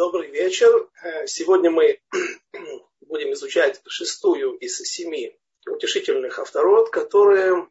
[0.00, 0.88] Добрый вечер.
[1.02, 2.00] Э, сегодня мы
[3.02, 7.68] будем изучать шестую из семи утешительных авторот, которые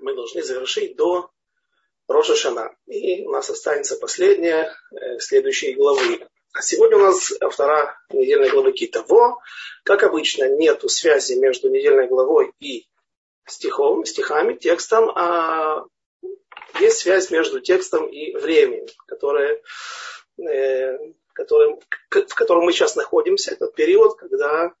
[0.00, 1.30] мы должны завершить до
[2.08, 2.74] Роша Шана.
[2.86, 6.26] И у нас останется последняя, э, следующей главы.
[6.54, 9.36] А сегодня у нас автора недельной главы Китово.
[9.84, 12.86] Как обычно, нет связи между недельной главой и
[13.46, 15.84] стихом, стихами, текстом, а
[16.80, 19.60] есть связь между текстом и временем, которое
[20.38, 20.96] э,
[21.36, 21.78] которым,
[22.10, 24.74] в котором мы сейчас находимся, этот период, когда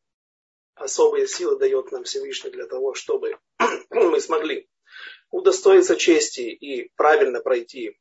[0.74, 3.38] особые силы дает нам Всевышний для того, чтобы
[3.90, 4.66] мы смогли
[5.30, 7.98] удостоиться чести и правильно пройти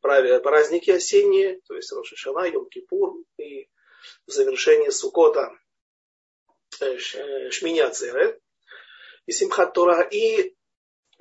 [0.00, 3.68] праздники осенние, то есть Рошишана, Йом-Кипур и
[4.26, 5.52] в завершении Сукота
[6.80, 8.40] э, э, Шминя Церет
[9.26, 10.02] и Симхат Тора.
[10.02, 10.56] И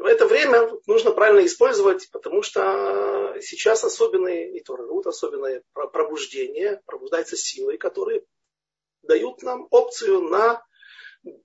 [0.05, 7.77] это время нужно правильно использовать, потому что сейчас особенные, и Торарут, особенное пробуждение, пробуждаются силы,
[7.77, 8.23] которые
[9.01, 10.63] дают нам опцию на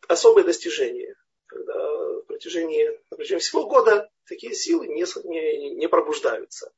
[0.08, 1.14] особые достижения.
[1.46, 6.72] Когда в протяжении, на протяжении всего года такие силы не, не, не пробуждаются.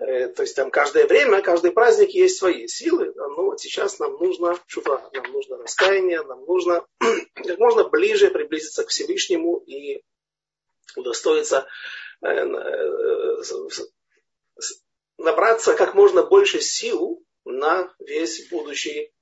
[0.00, 4.58] Э, то есть там каждое время, каждый праздник есть свои силы, но сейчас нам нужно
[4.66, 6.86] шуфа, нам нужно раскаяние, нам нужно
[7.34, 10.02] как можно ближе приблизиться к Всевышнему и
[10.96, 11.66] удостоиться
[12.22, 13.42] э, э,
[15.18, 19.12] набраться как можно больше сил на весь будущий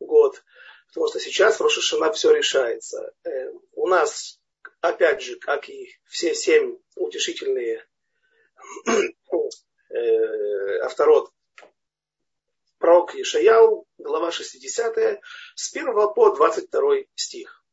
[0.00, 0.42] год.
[0.88, 3.12] Потому что сейчас в Рошашана все решается.
[3.24, 4.40] Э, у нас,
[4.80, 7.86] опять же, как и все семь утешительные
[10.82, 11.30] авторот
[12.78, 15.20] пророк Ишаяу, глава 60,
[15.54, 16.80] с 1 по 22
[17.14, 17.64] стих.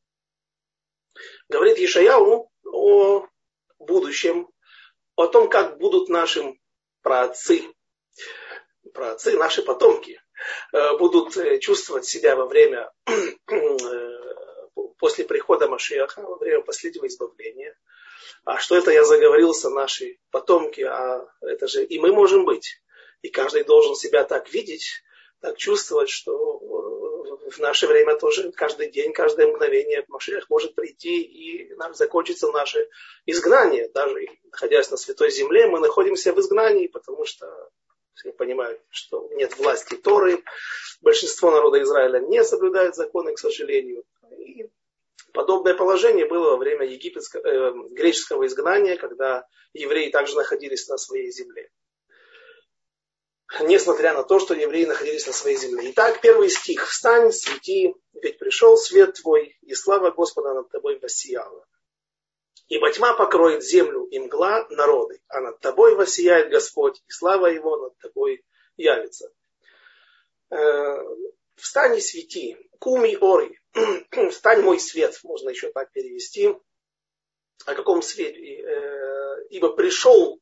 [1.49, 3.27] Говорит Ишаяу о
[3.85, 4.49] будущем,
[5.15, 6.59] о том, как будут нашим
[7.01, 7.63] праотцы,
[8.93, 10.19] праотцы, наши потомки,
[10.71, 14.09] э, будут э, чувствовать себя во время, э,
[14.97, 17.77] после прихода Машиаха, во время последнего избавления.
[18.45, 22.81] А что это я заговорился, наши потомки, а это же и мы можем быть.
[23.21, 25.01] И каждый должен себя так видеть,
[25.39, 26.59] так чувствовать, что
[27.23, 32.89] в наше время тоже каждый день, каждое мгновение Машех может прийти и нам закончится наше
[33.25, 33.89] изгнание.
[33.89, 37.69] Даже находясь на Святой Земле, мы находимся в изгнании, потому что
[38.13, 40.43] все понимают, что нет власти Торы,
[41.01, 44.03] большинство народа Израиля не соблюдает законы, к сожалению.
[44.37, 44.69] И
[45.33, 51.31] подобное положение было во время египетского, э, греческого изгнания, когда евреи также находились на своей
[51.31, 51.69] земле
[53.61, 55.91] несмотря на то, что евреи находились на своей земле.
[55.91, 56.87] Итак, первый стих.
[56.87, 61.65] «Встань, свети, ведь пришел свет твой, и слава Господа над тобой воссияла.
[62.67, 67.77] Ибо тьма покроет землю и мгла народы, а над тобой воссияет Господь, и слава Его
[67.77, 68.43] над тобой
[68.77, 69.31] явится».
[70.49, 70.97] Э,
[71.55, 73.59] «Встань и свети, куми ори,
[74.31, 76.55] встань мой свет», можно еще так перевести.
[77.65, 78.61] О каком свете?
[78.61, 80.41] Э, ибо пришел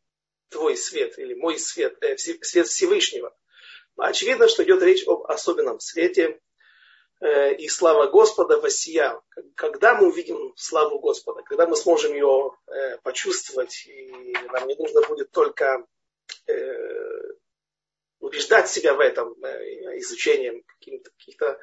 [0.52, 3.36] твой свет или мой свет, э, свет Всевышнего.
[3.98, 6.40] Очевидно, что идет речь об особенном свете,
[7.22, 9.20] э, и слава Господа воссия.
[9.56, 15.02] Когда мы увидим славу Господа, когда мы сможем ее э, почувствовать, и нам не нужно
[15.08, 15.86] будет только
[16.48, 16.54] э,
[18.20, 19.34] убеждать себя в этом
[19.98, 21.60] изучением каких-то,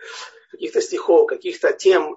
[0.50, 2.16] каких-то, стихов, каких-то тем,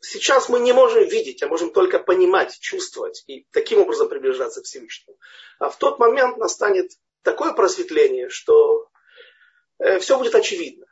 [0.00, 4.64] Сейчас мы не можем видеть, а можем только понимать, чувствовать и таким образом приближаться к
[4.64, 5.18] Всевышнему.
[5.58, 6.92] А в тот момент настанет
[7.22, 8.88] такое просветление, что
[9.78, 10.86] э, все будет очевидно.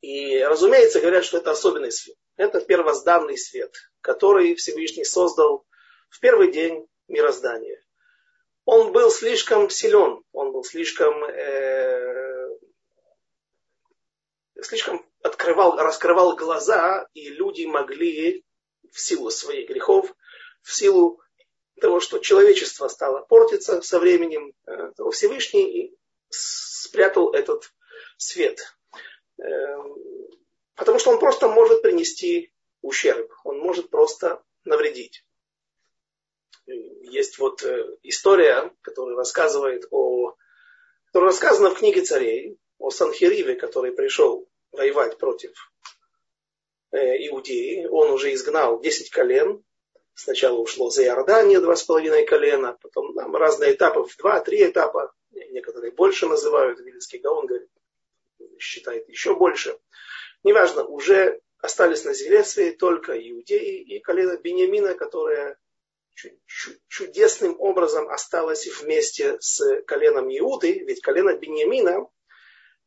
[0.00, 2.16] И, разумеется, говорят, что это особенный свет.
[2.36, 5.64] Это первозданный свет, который Всевышний создал
[6.10, 7.82] в первый день мироздания.
[8.66, 12.48] Он был слишком силен, он был слишком, э,
[14.60, 18.44] слишком открывал, раскрывал глаза, и люди могли
[18.92, 20.14] в силу своих грехов,
[20.62, 21.18] в силу
[21.80, 25.96] того, что человечество стало портиться со временем, э, Всевышний
[26.28, 27.72] спрятал этот
[28.18, 28.76] свет.
[29.38, 29.42] Э,
[30.74, 32.52] потому что он просто может принести
[32.82, 35.24] ущерб, он может просто навредить.
[36.66, 40.34] Есть вот э, история, которая рассказывает о,
[41.06, 45.52] которая рассказана в книге царей, о Санхириве, который пришел воевать против
[46.90, 47.86] э, Иудеи.
[47.86, 49.64] Он уже изгнал 10 колен.
[50.14, 55.12] Сначала ушло за Иордания два с половиной колена, потом там разные этапы, в два-три этапа.
[55.32, 57.68] Некоторые больше называют, Вильский Гаон говорит,
[58.58, 59.76] считает еще больше.
[60.44, 65.58] Неважно, уже остались на земле своей только иудеи и колено Бениамина, которое
[66.88, 72.06] чудесным образом осталось вместе с коленом Иуды, ведь колено Беньямина, э,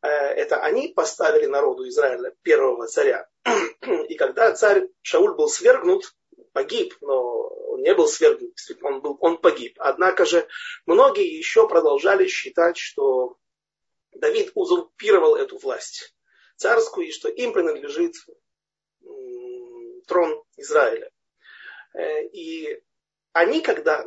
[0.01, 3.27] это они поставили народу Израиля первого царя.
[4.07, 6.13] И когда царь Шауль был свергнут,
[6.53, 9.75] погиб, но он не был свергнут, он, был, он погиб.
[9.79, 10.47] Однако же
[10.85, 13.38] многие еще продолжали считать, что
[14.13, 16.15] Давид узурпировал эту власть
[16.55, 18.15] царскую, и что им принадлежит
[20.07, 21.11] трон Израиля.
[21.93, 22.81] Э, и
[23.33, 24.05] они, когда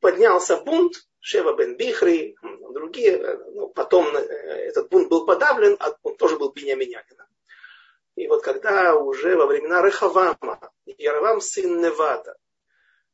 [0.00, 2.36] поднялся бунт, Шева бен Бихри,
[2.72, 7.28] другие, э, ну, потом э, этот бунт был подавлен, а он тоже был Бениаминянина.
[8.16, 12.36] И вот когда уже во времена Рехавама, Яровам сын Невата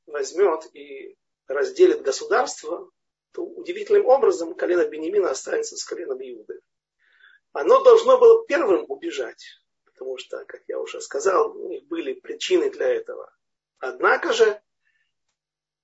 [0.06, 1.16] возьмет и
[1.48, 2.90] разделит государство,
[3.32, 6.60] то удивительным образом колено Бенемина останется с коленом Иуды.
[7.52, 9.44] Оно должно было первым убежать,
[9.84, 13.32] потому что, как я уже сказал, у них были причины для этого.
[13.78, 14.60] Однако же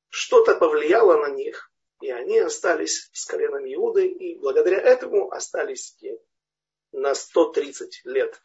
[0.09, 1.72] что-то повлияло на них,
[2.03, 5.97] и они остались с коленом Иуды, и благодаря этому остались
[6.91, 8.41] на 130 лет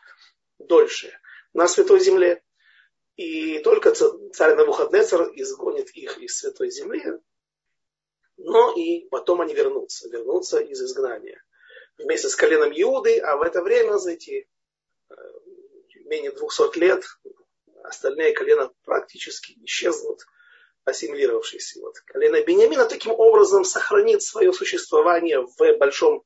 [0.59, 1.12] дольше
[1.54, 2.44] на Святой Земле.
[3.15, 7.04] И только царь Навуходнецер изгонит их из Святой Земли,
[8.38, 11.44] но и потом они вернутся, вернутся из изгнания.
[11.98, 14.48] Вместе с коленом Иуды, а в это время за эти
[16.06, 17.04] менее 200 лет
[17.83, 20.21] остальные колена практически исчезнут–
[20.88, 21.80] ассимилировавшийся.
[21.81, 22.00] Вот.
[22.06, 26.24] Колено Бениамина таким образом сохранит свое существование в большом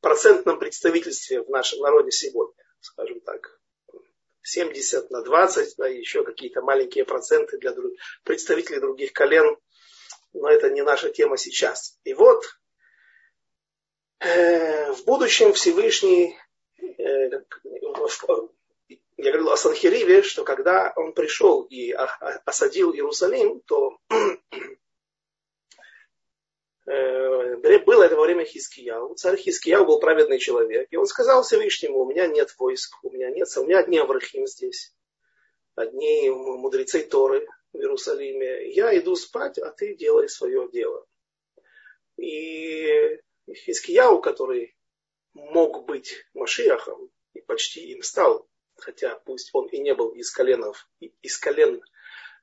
[0.00, 3.60] процентном представительстве в нашем народе сегодня, скажем так.
[4.42, 7.92] 70 на 20, да, еще какие-то маленькие проценты для друг,
[8.24, 9.56] представителей других колен,
[10.32, 11.98] но это не наша тема сейчас.
[12.04, 12.42] И вот
[14.20, 16.38] э, в будущем Всевышний
[16.78, 17.28] э,
[19.22, 23.98] я говорил о Санхириве, что когда он пришел и осадил Иерусалим, то
[26.86, 29.14] э, было это во время Хискияу.
[29.14, 30.88] Царь Хискияу был праведный человек.
[30.90, 34.46] И он сказал Всевышнему, у меня нет войск, у меня нет, у меня одни Аврахим
[34.46, 34.94] здесь,
[35.74, 38.70] одни мудрецы Торы в Иерусалиме.
[38.72, 41.06] Я иду спать, а ты делай свое дело.
[42.16, 43.20] И
[43.52, 44.76] Хискияу, который
[45.34, 48.49] мог быть Машиахом, и почти им стал,
[48.80, 51.82] хотя пусть он и не был из коленов, из колен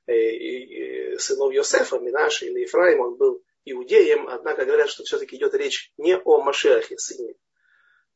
[0.06, 5.92] э, сынов Йосефа, Минаши или Ефраима, он был иудеем, однако говорят, что все-таки идет речь
[5.96, 7.34] не о Машиахе, сыне,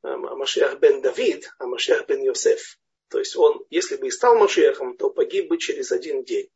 [0.03, 2.79] а Машиах бен Давид, а Машиах бен Йосеф.
[3.09, 6.49] То есть он, если бы и стал Машиахом, то погиб бы через один день.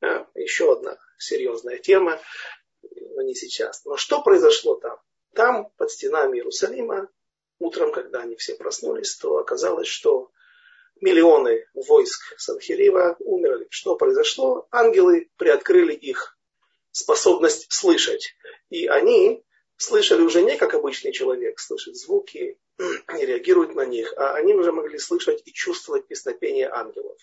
[0.00, 2.20] А, еще одна серьезная тема,
[2.82, 3.84] но не сейчас.
[3.84, 4.98] Но что произошло там?
[5.34, 7.10] Там, под стенами Иерусалима,
[7.58, 10.30] утром, когда они все проснулись, то оказалось, что
[11.00, 13.66] миллионы войск Санхирива умерли.
[13.70, 14.66] Что произошло?
[14.70, 16.36] Ангелы приоткрыли их
[16.90, 18.34] способность слышать.
[18.70, 19.44] И они
[19.76, 24.72] слышали уже не как обычный человек, слышать звуки, не реагируют на них, а они уже
[24.72, 27.18] могли слышать и чувствовать песнопение ангелов.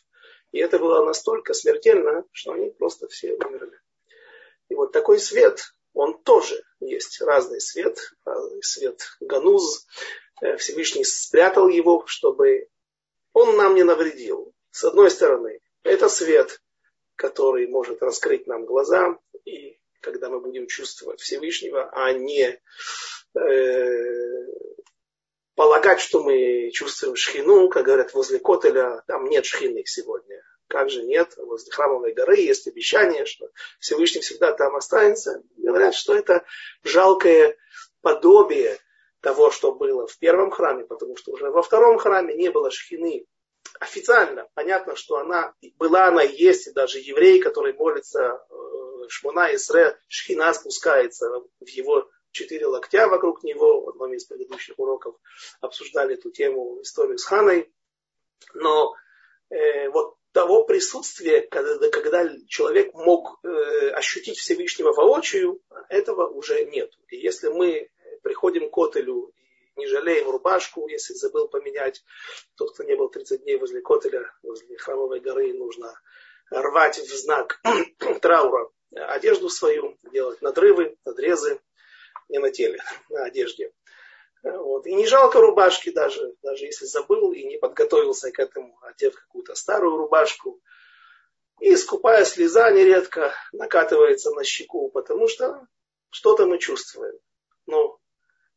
[0.51, 3.79] И это было настолько смертельно, что они просто все умерли.
[4.69, 7.99] И вот такой свет, он тоже есть разный свет,
[8.61, 9.85] свет Гануз.
[10.41, 12.67] Э, Всевышний спрятал его, чтобы
[13.33, 14.53] он нам не навредил.
[14.71, 16.61] С одной стороны, это свет,
[17.15, 22.59] который может раскрыть нам глаза, и когда мы будем чувствовать Всевышнего, а не
[23.35, 24.45] э,
[25.55, 30.41] полагать, что мы чувствуем шхину, как говорят, возле Котеля, там нет шхины сегодня.
[30.67, 31.33] Как же нет?
[31.37, 35.43] Возле храмовой горы есть обещание, что Всевышний всегда там останется.
[35.57, 36.45] Говорят, что это
[36.83, 37.57] жалкое
[38.01, 38.79] подобие
[39.21, 43.25] того, что было в первом храме, потому что уже во втором храме не было шхины.
[43.79, 49.97] Официально понятно, что она была, она есть, и даже еврей, который молится э, Шмуна Исре,
[50.07, 53.81] шхина спускается в его четыре локтя вокруг него.
[53.81, 55.15] В одном из предыдущих уроков
[55.61, 57.71] обсуждали эту тему, историю с Ханой.
[58.55, 58.93] Но
[59.49, 66.91] э, вот того присутствия, когда, когда человек мог э, ощутить Всевышнего воочию, этого уже нет.
[67.09, 67.89] И если мы
[68.21, 69.33] приходим к Котелю
[69.75, 72.03] и не жалеем рубашку, если забыл поменять.
[72.55, 75.93] Тот, кто не был 30 дней возле Котеля, возле храмовой горы, нужно
[76.49, 77.61] рвать в знак
[78.21, 81.59] траура одежду свою, делать надрывы, надрезы,
[82.29, 83.71] не на теле, на одежде.
[84.43, 84.87] Вот.
[84.87, 89.53] И не жалко рубашки даже, даже если забыл и не подготовился к этому, одев какую-то
[89.55, 90.59] старую рубашку.
[91.59, 95.67] И скупая слеза нередко накатывается на щеку, потому что
[96.09, 97.19] что-то мы чувствуем.
[97.67, 97.99] Но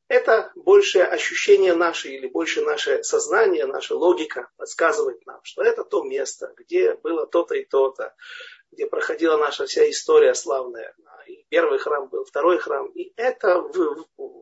[0.09, 6.03] это большее ощущение наше или больше наше сознание, наша логика подсказывает нам, что это то
[6.03, 8.15] место, где было то-то и то-то,
[8.71, 10.95] где проходила наша вся история славная.
[11.27, 12.87] И первый храм был, второй храм.
[12.89, 13.63] И это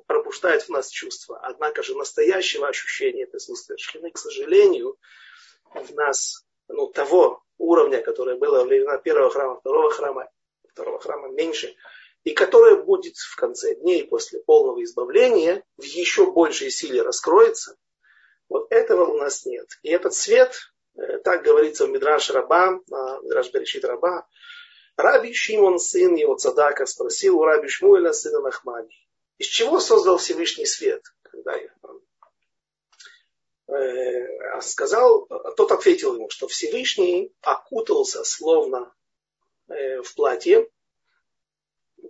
[0.07, 1.39] пробуждает в нас чувство.
[1.41, 4.97] Однако же настоящего ощущения присутствия шхины, к сожалению,
[5.75, 10.29] в нас ну, того уровня, которое было во времена первого храма, второго храма,
[10.69, 11.75] второго храма меньше,
[12.25, 17.77] и которое будет в конце дней после полного избавления в еще большей силе раскроется,
[18.49, 19.67] вот этого у нас нет.
[19.83, 20.55] И этот свет,
[20.97, 22.79] э, так говорится в Мидраш Раба,
[23.23, 24.27] Мидраш Берешит Раба,
[24.97, 28.95] Раби Шимон, сын его Цадака, спросил у Раби Шмуэля, сына Нахмани,
[29.39, 31.03] из чего создал Всевышний свет?
[31.23, 32.01] Когда он
[33.75, 35.27] э, сказал,
[35.57, 38.95] тот ответил ему, что Всевышний окутался словно
[39.69, 40.69] э, в платье,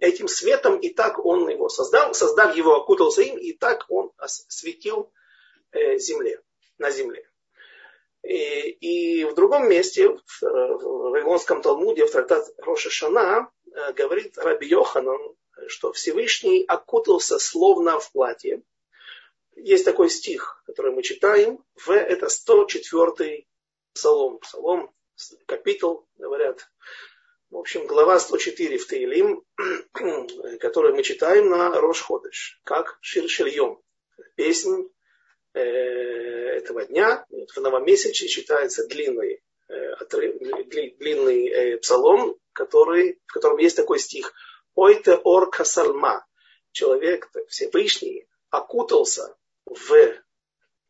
[0.02, 5.12] этим светом, и так он его создал, создав его, окутался им, и так он светил
[5.71, 6.42] э, земле,
[6.78, 7.28] на земле.
[8.25, 14.37] И, и в другом месте, в, в Вавилонском Талмуде, в трактат Роша Шана, э, говорит
[14.38, 15.37] Раби Йоханан,
[15.68, 18.62] что Всевышний окутался словно в платье.
[19.54, 23.47] Есть такой стих, который мы читаем, в это 104
[23.94, 24.38] псалом.
[24.38, 24.92] Псалом,
[25.47, 26.68] капитал, говорят,
[27.52, 29.44] в общем, глава 104 в Таилим,
[30.59, 33.78] которую мы читаем на Рош-Ходыш, как Ширшильем.
[34.37, 34.88] Песнь
[35.52, 37.26] э, этого дня.
[37.54, 39.97] В новомесяче читается длинный, э,
[40.99, 44.32] длинный э, псалом, который, в котором есть такой стих.
[44.75, 46.26] Ойте ор касальма.
[46.71, 49.94] Человек Всевышний окутался в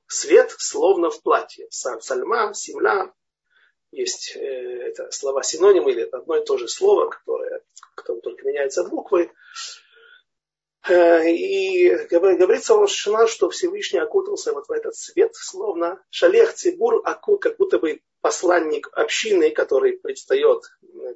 [0.07, 1.67] свет, словно в платье.
[1.71, 3.13] Сальма, семля,
[3.93, 7.63] есть э, это слова синонимы, или это одно и то же слово, которое,
[7.95, 9.31] которое только меняются буквы.
[10.89, 17.03] Э, и говорится о Шана, что Всевышний окутался вот в этот свет, словно шалех цибур,
[17.03, 20.63] как будто бы посланник общины, который предстает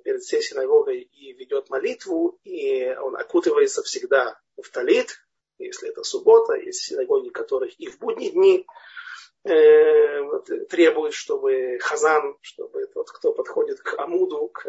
[0.04, 5.16] перед всей синагогой и ведет молитву, и он окутывается всегда в талит,
[5.59, 8.66] если это суббота, есть синагоги, которых и в будние дни
[9.47, 14.67] э, требует, чтобы хазан, чтобы тот, кто подходит к амуду, к,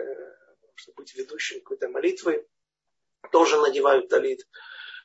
[0.75, 2.47] чтобы быть ведущим какой-то молитвы,
[3.31, 4.47] тоже надевают талит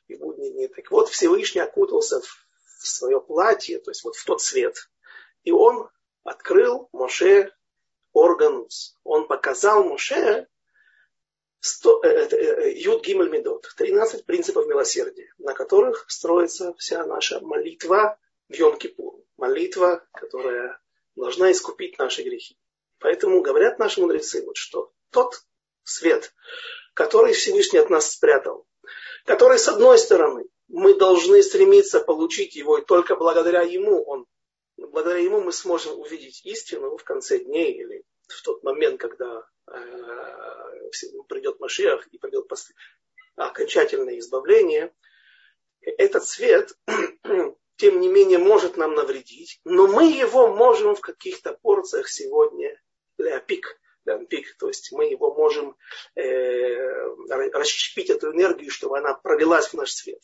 [0.07, 0.67] и будни дни.
[0.67, 2.45] Так вот, Всевышний окутался в,
[2.85, 4.89] свое платье, то есть вот в тот цвет.
[5.43, 5.89] И он
[6.23, 7.51] открыл Моше
[8.11, 8.97] органус.
[9.03, 10.47] Он показал Моше
[12.03, 18.17] э, э, Юд Гимель Медот, 13 принципов милосердия, на которых строится вся наша молитва
[18.53, 20.79] в Йом-Кипур молитва, которая
[21.15, 22.57] должна искупить наши грехи.
[22.99, 25.43] Поэтому говорят наши мудрецы, вот что тот
[25.83, 26.33] свет,
[26.93, 28.65] который Всевышний от нас спрятал,
[29.25, 34.25] который с одной стороны мы должны стремиться получить его, и только благодаря ему он,
[34.77, 40.89] благодаря ему мы сможем увидеть истину в конце дней или в тот момент, когда э,
[41.27, 42.47] придет Машиах и придет
[43.35, 44.93] окончательное избавление.
[45.81, 46.71] Этот свет
[47.75, 52.79] тем не менее может нам навредить, но мы его можем в каких-то порциях сегодня
[53.17, 55.75] ляпик, лямпик, то есть мы его можем
[56.15, 60.21] э, расщепить эту энергию, чтобы она пролилась в наш свет.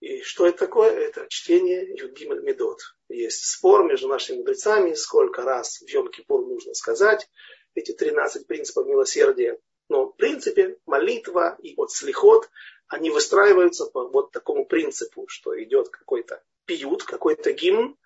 [0.00, 0.90] И что это такое?
[0.90, 2.80] Это чтение Юдгимель Медот.
[3.08, 7.28] Есть спор между нашими мудрецами, сколько раз в Йом-Кипур нужно сказать
[7.74, 9.58] эти 13 принципов милосердия.
[9.88, 12.48] Но в принципе молитва и от слихот
[12.88, 17.96] они выстраиваются по вот такому принципу, что идет какой-то пьют, какой-то гимн.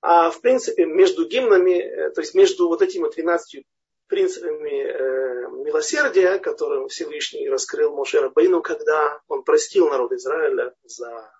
[0.00, 3.64] А в принципе между гимнами, э, то есть между вот этими 13
[4.06, 11.32] принципами э, милосердия, которым Всевышний раскрыл Моше Рабейну, когда он простил народ Израиля за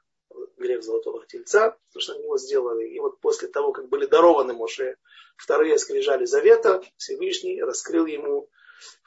[0.57, 2.89] грех золотого тельца, то, что они его сделали.
[2.89, 4.97] И вот после того, как были дарованы Моше
[5.37, 8.49] вторые скрижали завета, Всевышний раскрыл ему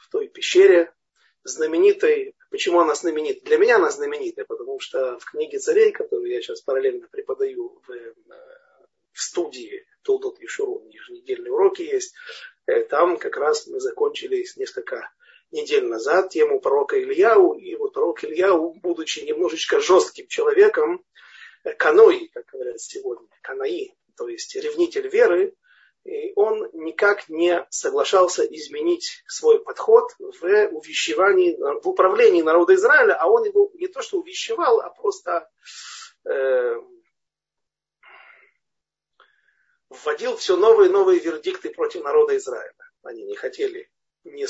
[0.09, 0.93] той пещере
[1.43, 3.45] знаменитой Почему она знаменита?
[3.45, 7.91] Для меня она знаменитая, потому что в книге царей, которую я сейчас параллельно преподаю в,
[7.91, 8.13] э,
[9.11, 12.13] в студии Толдот и Шурун, еженедельные уроки есть,
[12.67, 15.11] э, там как раз мы закончили несколько
[15.51, 21.03] недель назад тему пророка Ильяу, и вот пророк Ильяу, будучи немножечко жестким человеком,
[21.65, 25.53] э, канои, как говорят сегодня, канаи, то есть ревнитель веры,
[26.07, 33.27] и он никак не соглашался изменить свой подход в увещевании, в управлении народа Израиля, а
[33.27, 35.49] он его не то что увещевал, а просто
[36.25, 36.75] э,
[39.89, 42.73] вводил все новые и новые вердикты против народа Израиля.
[43.03, 43.91] Они не хотели,
[44.23, 44.45] не,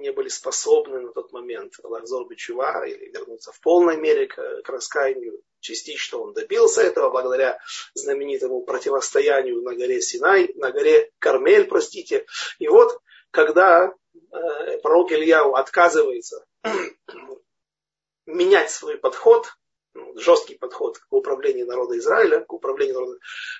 [0.00, 4.68] не были способны на тот момент лахзор бичува или вернуться в полной мере к, к
[4.68, 7.58] раскаянию Частично он добился этого благодаря
[7.94, 12.26] знаменитому противостоянию на горе Синай, на горе Кармель, простите.
[12.58, 16.44] И вот, когда э, пророк Ильяу отказывается
[18.26, 19.48] менять свой подход,
[19.94, 23.18] ну, жесткий подход к управлению народа Израиля, к управлению народа,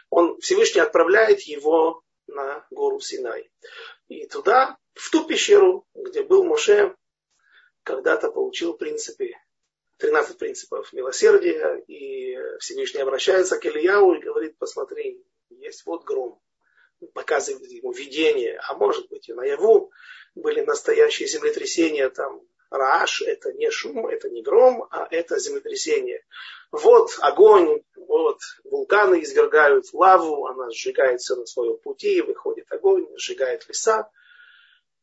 [0.09, 3.50] он Всевышний отправляет его на гору Синай.
[4.07, 6.95] И туда, в ту пещеру, где был Моше,
[7.85, 9.31] когда-то получил принципы,
[9.99, 16.40] 13 принципов милосердия, и Всевышний обращается к Ильяу и говорит, посмотри, есть вот гром,
[17.14, 19.93] показывает ему видение, а может быть и наяву
[20.35, 26.25] были настоящие землетрясения, там Рааш– это не шум, это не гром, а это землетрясение.
[26.71, 34.11] Вот огонь, вот вулканы извергают лаву, она сжигается на своем пути, выходит огонь, сжигает леса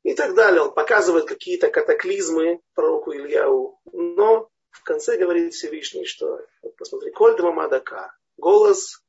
[0.05, 0.61] и так далее.
[0.61, 3.79] Он показывает какие-то катаклизмы пророку Ильяу.
[3.91, 9.03] Но в конце говорит Всевышний, что, вот посмотри, Коль Мадака, голос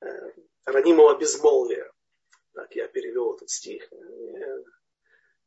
[0.00, 0.06] э,
[0.64, 1.90] ранимого безмолвия.
[2.54, 3.90] Так я перевел этот стих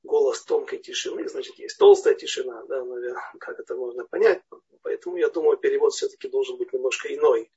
[0.03, 4.41] голос тонкой тишины, значит, есть толстая тишина, да, наверное, как это можно понять.
[4.81, 7.51] Поэтому я думаю, перевод все-таки должен быть немножко иной.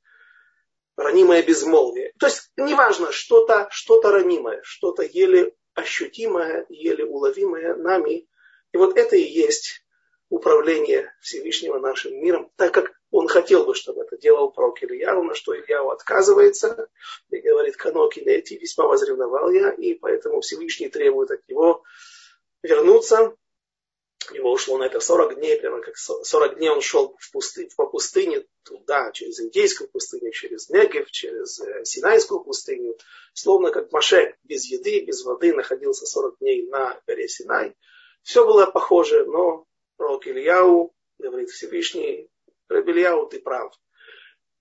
[0.96, 2.12] Ранимое безмолвие.
[2.20, 8.28] То есть, неважно, что-то что ранимое, что-то еле ощутимое, еле уловимое нами.
[8.72, 9.84] И вот это и есть
[10.28, 15.34] управление Всевышнего нашим миром, так как он хотел бы, чтобы это делал пророк Ильяу, на
[15.34, 16.88] что Ильяу отказывается
[17.30, 21.84] и говорит, каноки эти весьма возревновал я, и поэтому Всевышний требует от него
[22.62, 23.36] вернуться.
[24.32, 27.86] Его ушло на это 40 дней, прямо как 40 дней он шел в пусты, по
[27.86, 32.96] пустыне туда, через Индейскую пустыню, через Негев, через э, Синайскую пустыню,
[33.32, 37.76] словно как Маше без еды, без воды находился 40 дней на горе Синай.
[38.22, 39.66] Все было похоже, но
[39.96, 42.30] пророк Ильяу говорит Всевышний,
[42.68, 43.72] Рабильяу, ты прав.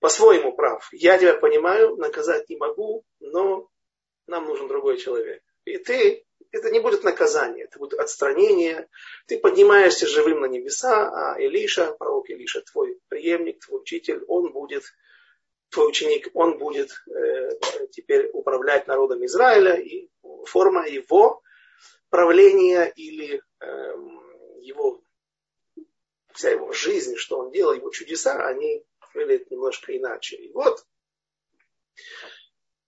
[0.00, 0.88] По-своему прав.
[0.92, 3.68] Я тебя понимаю, наказать не могу, но
[4.26, 5.42] нам нужен другой человек.
[5.64, 8.88] И ты это не будет наказание, это будет отстранение.
[9.26, 14.84] Ты поднимаешься живым на небеса, а Илиша, пророк Илиша, твой преемник, твой учитель, он будет,
[15.70, 17.50] твой ученик, он будет э,
[17.90, 20.08] теперь управлять народом Израиля, и
[20.46, 21.42] форма его
[22.10, 23.94] правления или э,
[24.60, 25.02] его,
[26.32, 30.36] вся его жизнь, что он делал, его чудеса, они выглядят немножко иначе.
[30.36, 30.84] И вот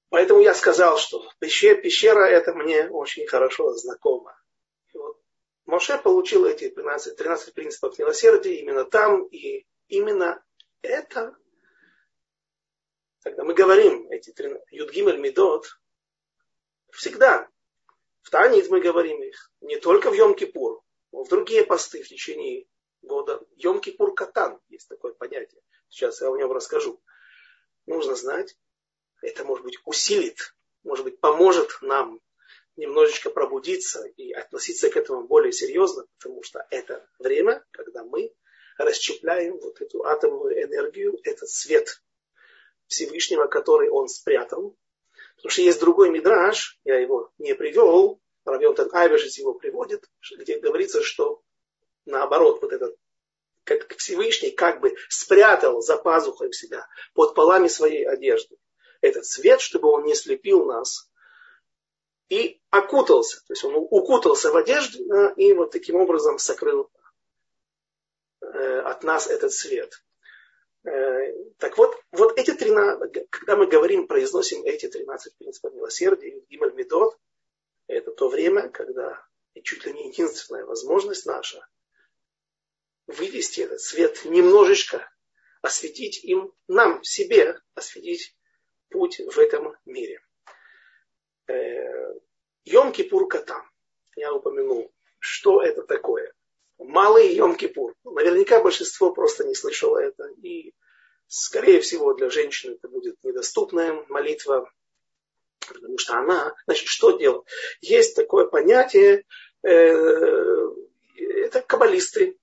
[0.09, 4.41] Поэтому я сказал, что пещера, пещера это мне очень хорошо знакомо.
[4.95, 5.21] вот
[5.65, 10.43] Моше получил эти 13, 13 принципов милосердия именно там, и именно
[10.83, 11.37] это,
[13.23, 14.33] когда мы говорим эти
[14.71, 15.67] Юдгимель Медот,
[16.93, 17.49] всегда
[18.23, 20.81] в Танит мы говорим их, не только в Йом-Кипур,
[21.13, 22.67] но в другие посты в течение
[23.03, 23.41] года.
[23.57, 25.63] Йом-Кипур Катан, есть такое понятие.
[25.89, 27.01] Сейчас я о нем расскажу.
[27.87, 28.57] Нужно знать,
[29.23, 32.21] это, может быть, усилит, может быть, поможет нам
[32.77, 38.33] немножечко пробудиться и относиться к этому более серьезно, потому что это время, когда мы
[38.79, 42.03] расщепляем вот эту атомную энергию, этот свет
[42.87, 44.77] Всевышнего, который он спрятал.
[45.37, 51.03] Потому что есть другой мидраж, я его не привел, Равьонтан Айвешец его приводит, где говорится,
[51.03, 51.43] что
[52.05, 52.97] наоборот, вот этот
[53.65, 58.57] как Всевышний как бы спрятал за пазухой себя под полами своей одежды
[59.07, 61.11] этот свет, чтобы он не слепил нас,
[62.29, 64.99] и окутался, то есть он укутался в одежду
[65.37, 66.91] и вот таким образом сокрыл
[68.41, 70.03] э, от нас этот свет.
[70.85, 76.75] Э, так вот, вот эти 13, когда мы говорим, произносим эти 13 принципов милосердия, Гималь
[76.75, 77.17] Медот,
[77.87, 81.67] это то время, когда и чуть ли не единственная возможность наша
[83.07, 85.09] вывести этот свет немножечко,
[85.63, 88.37] осветить им, нам, себе, осветить
[88.91, 90.21] путь в этом мире.
[91.49, 92.15] Э,
[92.65, 93.63] Йом-Кипур Катам.
[94.17, 96.33] Я упомянул, что это такое.
[96.79, 97.95] Малый Йом-Кипур.
[98.05, 100.29] Наверняка большинство просто не слышало это.
[100.43, 100.75] И,
[101.27, 104.71] скорее всего, для женщины это будет недоступная молитва,
[105.61, 107.45] потому что она, значит, что делает?
[107.81, 109.25] Есть такое понятие,
[109.63, 109.69] э,
[111.19, 112.39] это каббалисты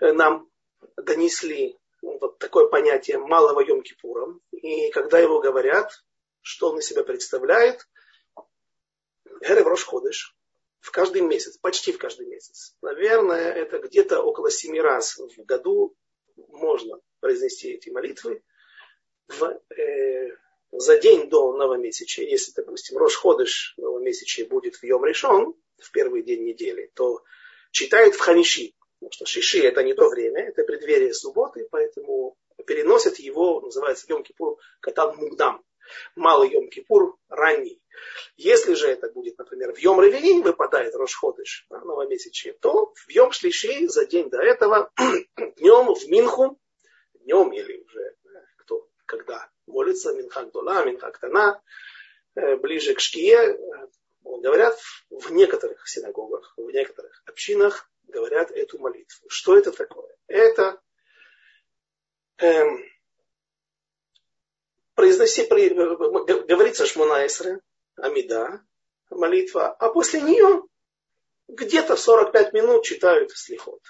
[0.00, 0.48] нам
[0.96, 4.38] донесли вот такое понятие малого Йом-Кипура.
[4.52, 6.04] И когда его говорят,
[6.40, 7.86] что он из себя представляет,
[9.42, 10.36] Эрев Рош Ходыш,
[10.80, 12.74] в каждый месяц, почти в каждый месяц.
[12.82, 15.94] Наверное, это где-то около семи раз в году
[16.48, 18.42] можно произнести эти молитвы.
[19.28, 20.36] В, э,
[20.72, 26.22] за день до новомесячия, если, допустим, Рош Ходыш новомесячия будет в Йом Решон, в первый
[26.22, 27.22] день недели, то
[27.70, 32.36] читают в Ханиши, Потому что шиши это не то время, это преддверие субботы, поэтому
[32.66, 35.64] переносят его, называется Йом Кипур Катан Мугдам.
[36.14, 37.82] Малый Йом-Кипур ранний.
[38.36, 43.32] Если же это будет, например, в Йом Ревии выпадает Рошходыш, да, новомесячие, то в Йом
[43.32, 44.92] Шлиши за день до этого,
[45.56, 46.58] днем в Минху,
[47.14, 48.14] днем или уже
[48.58, 51.60] кто, когда молится, Минхак Дула, Минхак Тана,
[52.36, 53.56] э, ближе к Шкие, э,
[54.22, 54.78] говорят
[55.10, 59.28] в некоторых синагогах, в некоторых общинах говорят эту молитву.
[59.28, 60.16] Что это такое?
[60.26, 60.80] Это
[62.38, 62.84] эм,
[64.94, 67.60] произноси, при, э, говорится Шмунаисре,
[67.96, 68.62] Амида,
[69.10, 70.62] молитва, а после нее
[71.48, 73.82] где-то 45 минут читают слихот.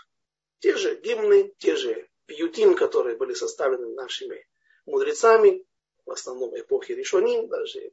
[0.61, 4.46] Те же гимны, те же пьютим, которые были составлены нашими
[4.87, 5.64] мудрецами,
[6.06, 7.92] в основном эпохи Ришоним, даже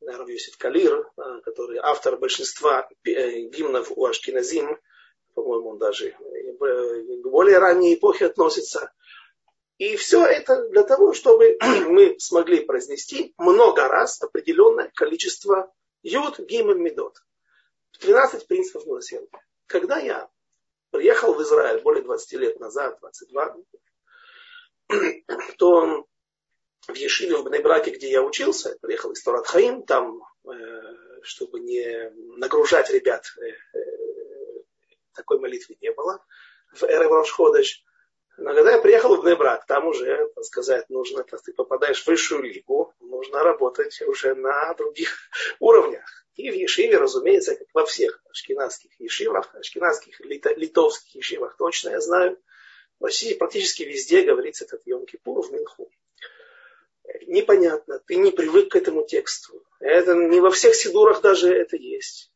[0.00, 4.78] Юсиф Калир, а, который автор большинства э, гимнов у Ашкиназим,
[5.34, 8.92] по-моему, он даже к более ранней эпохе относится.
[9.78, 16.70] И все это для того, чтобы мы смогли произнести много раз определенное количество юд, гим
[16.70, 17.18] и медот.
[18.00, 19.28] 13 принципов милосердия.
[19.66, 20.28] Когда я
[20.90, 23.56] приехал в Израиль более 20 лет назад, 22,
[25.58, 26.06] то
[26.86, 30.50] в Ешиве в Бнебраке, где я учился, я приехал из Торат Хаим, там, э,
[31.22, 34.03] чтобы не нагружать ребят, э, э,
[35.14, 36.24] такой молитвы не было,
[36.72, 37.82] в Эрев Рошходыш.
[38.36, 42.06] Но когда я приехал в Бнебрак, там уже, так сказать, нужно, когда ты попадаешь в
[42.08, 45.16] высшую лигу, нужно работать уже на других
[45.60, 46.26] уровнях.
[46.34, 52.36] И в Ешиве, разумеется, как во всех ашкенадских ешивах, ашкенадских, литовских ешивах точно я знаю,
[52.98, 55.90] России практически везде говорится этот Йом-Кипур в Минху
[57.26, 59.62] непонятно, ты не привык к этому тексту.
[59.80, 62.32] Это не во всех сидурах даже это есть.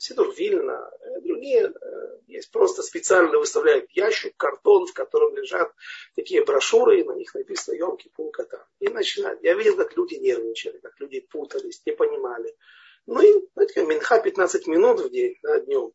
[0.00, 2.50] Сидур Вильна, э, другие э, есть.
[2.50, 5.70] Просто специально выставляют ящик, картон, в котором лежат
[6.16, 8.64] такие брошюры, и на них написано Йом Кипур Катан.
[8.78, 9.42] И начинают.
[9.42, 12.56] Я видел, как люди нервничали, как люди путались, не понимали.
[13.04, 15.92] Ну и, знаете, минха 15 минут в день, да, днем.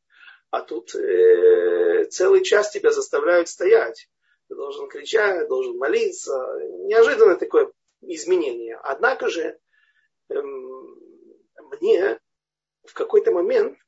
[0.52, 4.08] А тут э, целый час тебя заставляют стоять.
[4.50, 6.36] Ты должен кричать, должен молиться.
[6.84, 8.80] Неожиданное такое изменения.
[8.84, 9.58] Однако же
[10.30, 11.00] эм,
[11.72, 12.20] мне
[12.84, 13.80] в какой-то момент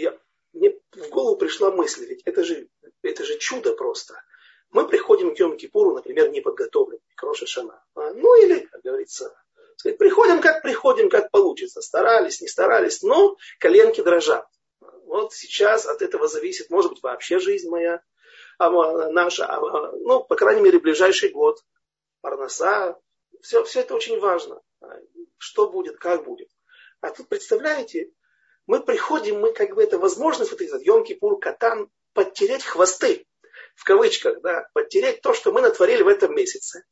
[0.00, 0.18] я,
[0.52, 2.68] мне в голову пришла мысль, ведь это же,
[3.02, 4.14] это же чудо просто.
[4.70, 7.82] Мы приходим к Йом-Кипуру, например, неподготовленными, к Роша Шана.
[7.94, 9.34] А, ну или, как говорится,
[9.82, 11.80] приходим как приходим, как получится.
[11.80, 14.46] Старались, не старались, но коленки дрожат.
[14.80, 18.02] Вот сейчас от этого зависит, может быть, вообще жизнь моя,
[18.58, 18.70] а
[19.10, 21.62] наша, а, ну, по крайней мере, ближайший год.
[22.20, 22.98] Парноса,
[23.42, 24.60] все, все это очень важно.
[25.38, 26.50] Что будет, как будет.
[27.00, 28.12] А тут, представляете,
[28.68, 33.26] мы приходим, мы как бы это возможность, вот этот Йом-Кипур, Катан, подтереть хвосты,
[33.74, 36.84] в кавычках, да, подтереть то, что мы натворили в этом месяце.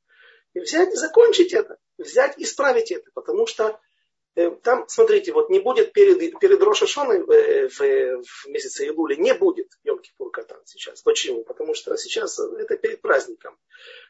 [0.54, 3.78] И взять и закончить это, взять и исправить это, потому что
[4.36, 9.32] Э, там, смотрите, вот не будет перед, перед Рошашоной э, в, в месяце Илуле, не
[9.32, 11.00] будет Йом Кипур Катан сейчас.
[11.00, 11.42] Почему?
[11.42, 13.58] Потому что сейчас это перед праздником.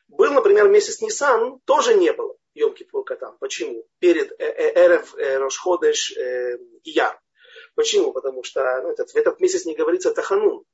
[0.09, 3.37] Был, например, месяц Нисан, тоже не было Йом Кипур Катан.
[3.39, 3.87] Почему?
[4.01, 6.13] Перед э, Эрев Рошходеш
[6.83, 7.21] Ияр.
[7.77, 8.13] Почему?
[8.13, 10.65] Потому что ну, этот, в этот месяц не говорится Таханун.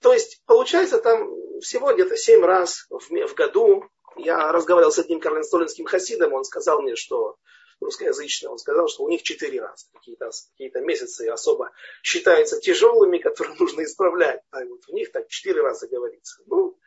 [0.00, 3.84] То есть, получается, там всего где-то семь раз в, в году
[4.16, 7.36] я разговаривал с одним карленстолинским хасидом, он сказал мне, что
[7.80, 9.86] русскоязычный, он сказал, что у них четыре раза.
[9.92, 11.70] Какие-то какие месяцы особо
[12.02, 14.40] считаются тяжелыми, которые нужно исправлять.
[14.50, 16.42] А вот у них так четыре раза говорится.
[16.46, 16.78] Ну,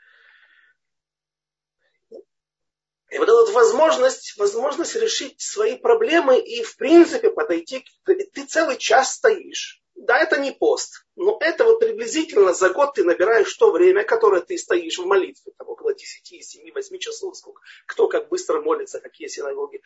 [3.14, 7.86] и вот эта возможность, возможность решить свои проблемы и, в принципе, подойти.
[8.06, 13.04] Ты целый час стоишь да, это не пост, но это вот приблизительно за год ты
[13.04, 17.62] набираешь то время, которое ты стоишь в молитве, там около 10, 7, 8 часов, сколько,
[17.86, 19.82] кто как быстро молится, какие синагоги,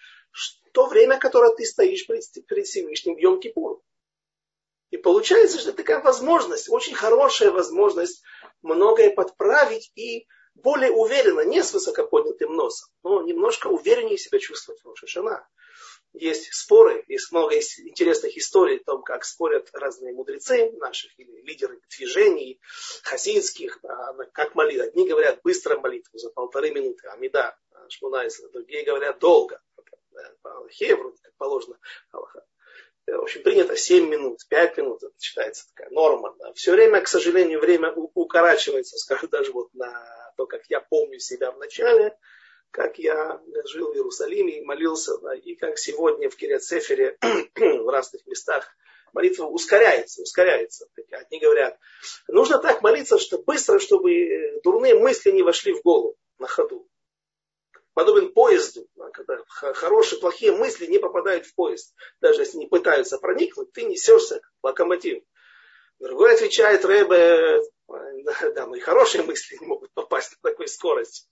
[0.71, 3.81] то время, которое ты стоишь перед, перед Всевышним в Йом-Кипур.
[4.89, 8.23] И получается, что такая возможность, очень хорошая возможность
[8.61, 10.25] многое подправить и
[10.63, 15.47] более уверенно, не с высоко поднятым носом, но немножко увереннее себя чувствовать в Рошашана
[16.13, 21.41] есть споры, есть много есть интересных историй о том, как спорят разные мудрецы наших или
[21.41, 22.59] лидеры движений
[23.03, 23.79] хасидских,
[24.33, 24.79] как молить.
[24.79, 27.57] Одни говорят быстро молитву за полторы минуты, Амида,
[27.89, 29.61] Шмунайса, другие говорят долго,
[30.71, 31.77] Хевру, как положено.
[32.11, 32.25] В
[33.15, 36.35] общем, принято 7 минут, 5 минут, это считается такая норма.
[36.39, 36.53] Да.
[36.53, 41.51] Все время, к сожалению, время укорачивается, скажу даже вот на то, как я помню себя
[41.51, 42.17] в начале,
[42.71, 47.17] как я жил в Иерусалиме и молился, да, и как сегодня в Кириацефере
[47.55, 48.67] в разных местах
[49.13, 50.87] молитва ускоряется, ускоряется.
[51.11, 51.77] Одни говорят,
[52.27, 56.87] нужно так молиться, что быстро, чтобы дурные мысли не вошли в голову на ходу.
[57.97, 61.95] Подобен поезду, когда хорошие, плохие мысли не попадают в поезд.
[62.21, 65.23] Даже если не пытаются проникнуть, ты несешься как локомотив.
[65.97, 67.59] Другой отвечает Рэбе,
[68.53, 71.27] да, мои хорошие мысли не могут попасть на такой скорость.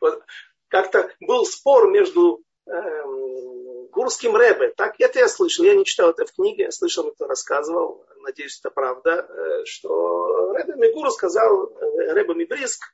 [0.00, 0.22] Вот.
[0.68, 4.74] Как-то был спор между эм, Гурским Рэбе.
[4.76, 8.60] Так это я слышал, я не читал это в книге, я слышал, кто рассказывал, надеюсь,
[8.60, 12.84] это правда, э, что Рэбе Мигур сказал, э, Рэбе Мибриск,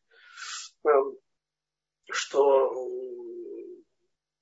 [0.88, 0.90] э,
[2.10, 2.72] что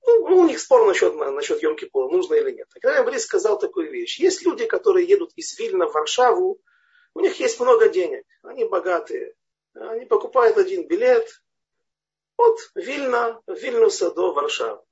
[0.05, 2.67] ну, у них спор насчет, насчет Йом Кипура, нужно или нет.
[2.73, 4.19] Так Рэбе Мибриск сказал такую вещь.
[4.19, 6.59] Есть люди, которые едут из Вильна в Варшаву,
[7.15, 9.35] у них есть много денег, они богатые.
[9.75, 11.27] Они покупают один билет
[12.37, 14.83] от Вильна, Вильнюса до Варшавы.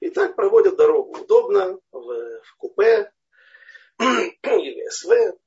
[0.00, 3.12] И так проводят дорогу удобно, в, в купе
[4.00, 5.38] или СВ,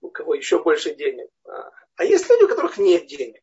[0.00, 1.30] у кого еще больше денег.
[1.44, 3.42] А, а есть люди, у которых нет денег.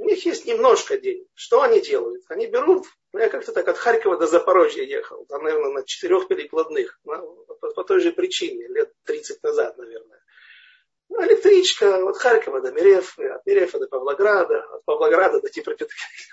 [0.00, 1.26] У них есть немножко денег.
[1.34, 2.24] Что они делают?
[2.30, 6.26] Они берут, ну, я как-то так от Харькова до Запорожья ехал, там, наверное, на четырех
[6.26, 10.22] перекладных, ну, по, по той же причине, лет 30 назад, наверное.
[11.10, 15.50] Ну, электричка от Харькова до Мерефы, от Мерефа до Павлограда, от Павлограда до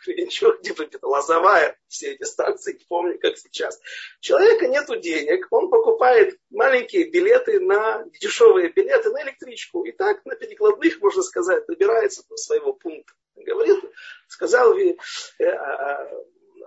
[0.08, 3.78] Днепропетровска, Лозовая, все эти станции, помню, как сейчас.
[3.78, 9.84] У человека нет денег, он покупает маленькие билеты на, дешевые билеты на электричку.
[9.84, 13.14] И так на перекладных, можно сказать, добирается до своего пункта.
[13.46, 13.84] Говорит,
[14.28, 14.94] сказал э,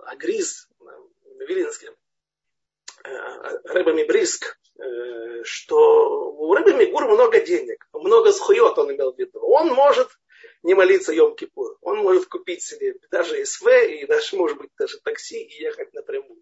[0.05, 0.69] Агриз,
[1.39, 1.89] Вилинский,
[3.03, 9.17] э, Рэба Мибриск, Э, что у Рыбы Мигур много денег, много схует он имел в
[9.17, 9.39] виду.
[9.41, 10.07] Он может
[10.63, 11.77] не молиться Йом Кипур.
[11.81, 16.41] Он может купить себе даже СВ и даже, может быть, даже такси и ехать напрямую.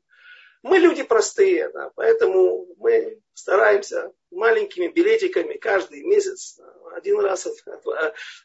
[0.62, 6.60] Мы люди простые, да, поэтому мы стараемся маленькими билетиками каждый месяц
[7.00, 7.48] один раз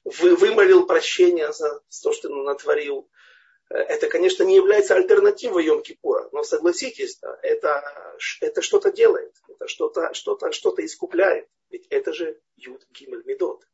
[0.05, 3.09] вымолил прощение за то, что он натворил
[3.71, 7.83] это, конечно, не является альтернативой Йом-Кипура, но согласитесь, да, это,
[8.41, 11.49] это что-то делает, это что-то что -то, что -то искупляет.
[11.71, 13.67] Ведь это же Юд Гимель Медот.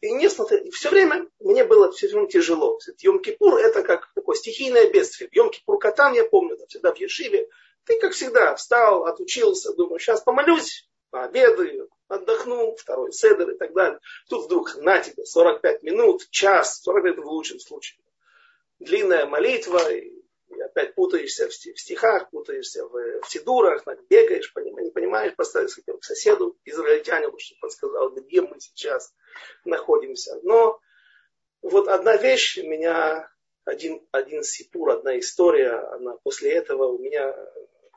[0.00, 2.78] И несмотря, все время мне было все время тяжело.
[3.02, 5.28] Йом-Кипур это как такое стихийное бедствие.
[5.34, 7.48] Йом-Кипур Катан, я помню, там всегда в Ешиве.
[7.84, 14.00] Ты, как всегда, встал, отучился, думаю, сейчас помолюсь, пообедаю, отдохну, второй седер и так далее.
[14.28, 17.98] Тут вдруг на тебе 45 минут, час, 45 в лучшем случае
[18.78, 20.12] длинная молитва, и,
[20.62, 27.36] опять путаешься в стихах, путаешься в, в сидурах, бегаешь, не понимаешь, поставить к соседу, израильтянину,
[27.38, 29.12] чтобы он сказал, где мы сейчас
[29.64, 30.38] находимся.
[30.42, 30.80] Но
[31.62, 33.30] вот одна вещь меня,
[33.64, 37.34] один, один сипур, одна история, она после этого у меня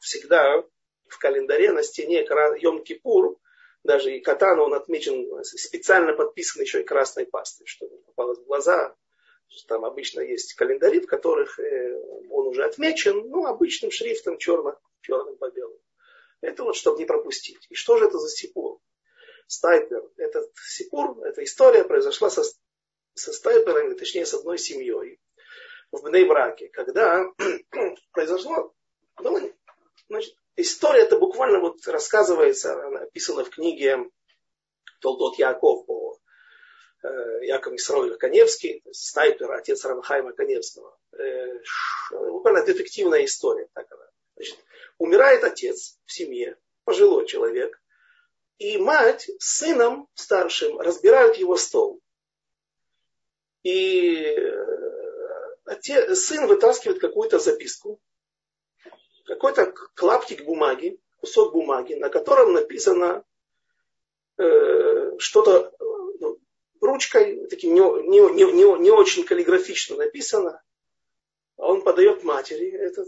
[0.02, 0.64] всегда
[1.08, 3.38] в календаре на стене Йом-Кипур,
[3.84, 8.96] даже и катан, он отмечен, специально подписан еще и красной пастой, чтобы попалось в глаза,
[9.68, 11.96] там обычно есть календари, в которых э,
[12.30, 15.80] он уже отмечен, ну, обычным шрифтом черным, черным по белому.
[16.42, 17.60] Это вот, чтобы не пропустить.
[17.70, 18.80] И что же это за сипур?
[19.48, 20.10] Стайпер.
[20.18, 22.44] Этот сипур, эта история произошла со,
[23.14, 25.20] со стайперами, точнее, с одной семьей
[25.92, 27.26] в Бнейбраке, когда
[28.12, 28.74] произошло,
[29.20, 29.54] ну,
[30.08, 34.10] значит, история это буквально вот рассказывается, она описана в книге
[35.00, 36.12] Толдот Яков по
[37.04, 40.98] Э, Яков Исраиль Коневский, снайпер, отец Рамхайма Коневского.
[41.18, 41.60] Э,
[42.12, 43.68] буквально детективная история.
[43.74, 44.06] Так она.
[44.36, 44.58] Значит,
[44.98, 47.82] умирает отец в семье, пожилой человек,
[48.60, 52.00] и мать с сыном старшим разбирают его стол.
[53.64, 58.00] И э, отец, сын вытаскивает какую-то записку,
[59.32, 63.24] какой-то клаптик бумаги, кусок бумаги, на котором написано
[64.38, 65.74] э, что-то
[66.82, 70.62] ручкой, таким не, не, не, не, не очень каллиграфично написано.
[71.56, 73.08] Он подает матери этот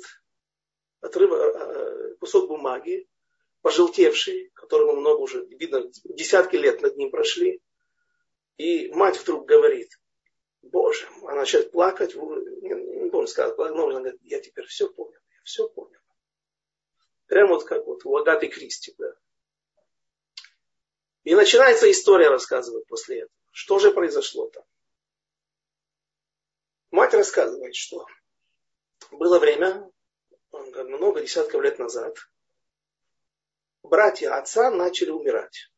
[1.02, 3.06] отрыв, э, кусок бумаги,
[3.62, 7.62] пожелтевший, которому много уже, видно, десятки лет над ним прошли.
[8.56, 9.90] И мать вдруг говорит,
[10.62, 15.12] Боже, она начинает плакать, не, не помню, сказала, но она говорит, я теперь все понял,
[15.12, 16.00] я все понял.
[17.34, 19.12] Прямо вот как вот у Агаты Кристи, да.
[21.24, 23.40] И начинается история рассказывать после этого.
[23.50, 24.64] Что же произошло там?
[26.92, 28.06] Мать рассказывает, что
[29.10, 29.92] было время,
[30.52, 32.16] много десятков лет назад,
[33.82, 35.72] братья отца начали умирать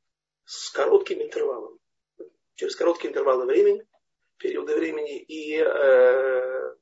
[0.44, 1.80] с коротким интервалом.
[2.56, 3.88] Через короткие интервалы времени,
[4.40, 6.76] периоды времени, и э,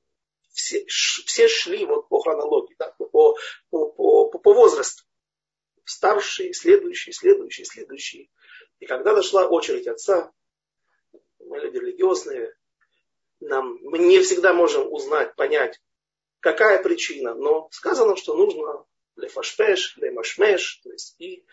[0.54, 3.38] все, все шли вот по хронологии, да, по, по,
[3.70, 5.04] по, по, возрасту.
[5.84, 8.30] Старшие, следующие, следующие, следующие.
[8.80, 10.32] И когда дошла очередь отца,
[11.39, 12.54] мы люди религиозные,
[13.42, 15.82] нам, мы не всегда можем узнать, понять,
[16.39, 18.86] какая причина, но сказано, что нужно
[19.16, 21.46] для фашпеш, для машмеш, то есть и,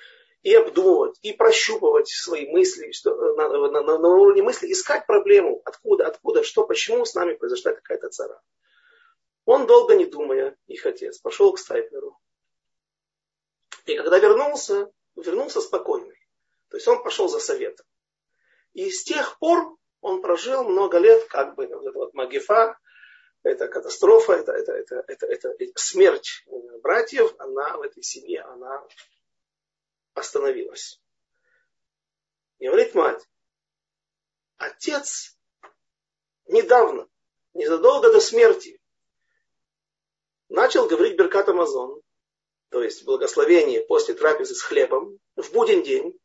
[0.43, 5.61] и обдумывать, и прощупывать свои мысли, что, на, на, на, на уровне мысли, искать проблему,
[5.65, 8.41] откуда, откуда, что, почему с нами произошла какая-то цара.
[9.53, 12.17] Он, долго не думая, их отец, пошел к Стайплеру.
[13.85, 16.17] И когда вернулся, вернулся спокойный.
[16.69, 17.85] То есть он пошел за советом.
[18.75, 22.79] И с тех пор он прожил много лет, как бы вот эта вот магифа,
[23.43, 26.45] это катастрофа, это, это, это, это, это, это смерть
[26.81, 28.87] братьев, она в этой семье, она
[30.15, 31.01] остановилась.
[32.61, 33.29] И говорит мать,
[34.59, 35.37] отец
[36.47, 37.09] недавно,
[37.53, 38.80] незадолго до смерти,
[40.51, 42.03] начал говорить Беркат Амазон,
[42.69, 46.19] то есть благословение после трапезы с хлебом, в буден день.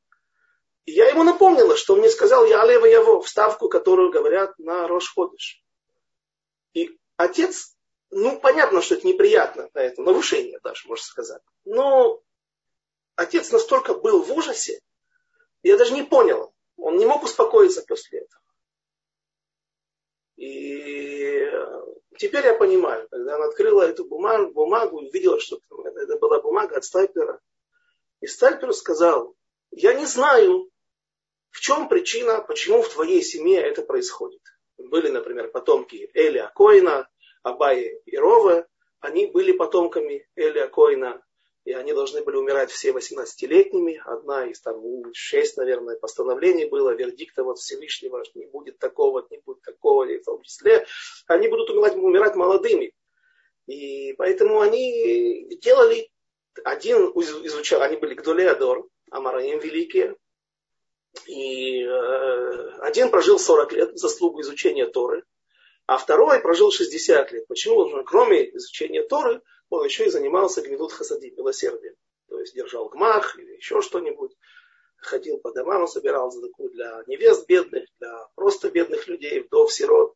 [0.86, 4.88] И я ему напомнила, что он мне сказал я Алева Яво, вставку, которую говорят на
[4.88, 5.64] Рош Ходыш.
[6.74, 7.76] И отец,
[8.12, 11.42] ну, понятно, что это неприятно, это нарушение даже, можно сказать.
[11.64, 12.22] Но
[13.16, 14.82] отец настолько был в ужасе,
[15.64, 18.42] я даже не понял, он не мог успокоиться после этого.
[20.36, 21.50] И
[22.18, 26.84] теперь я понимаю, когда она открыла эту бумагу, бумагу увидела, что это была бумага от
[26.84, 27.40] Стайпера.
[28.22, 29.36] И Стайпер сказал,
[29.72, 30.70] я не знаю,
[31.52, 34.42] в чем причина, почему в твоей семье это происходит.
[34.78, 37.08] Были, например, потомки Элия Коина,
[37.44, 38.66] Абаи и Ровы.
[39.00, 41.24] Они были потомками Элия Коина,
[41.66, 44.00] и они должны были умирать все 18-летними.
[44.06, 44.80] Одна из там,
[45.14, 50.20] шесть, наверное, постановлений было, вердикта вот Всевышнего, что не будет такого, не будет такого, и
[50.20, 50.86] в том числе.
[51.26, 52.94] Они будут умирать, умирать молодыми.
[53.66, 56.12] И поэтому они делали,
[56.64, 60.16] один изучал, они были Гдолеадор, Амараим великие,
[61.26, 65.24] и э, один прожил 40 лет в заслугу изучения Торы,
[65.88, 67.48] а второй прожил 60 лет.
[67.48, 67.88] Почему?
[67.88, 71.96] Что кроме изучения Торы, он еще и занимался гмилут хасади, милосердием.
[72.30, 74.36] То есть держал гмах или еще что-нибудь.
[74.98, 80.16] Ходил по домам, собирал задаку для невест бедных, для просто бедных людей, вдов, сирот.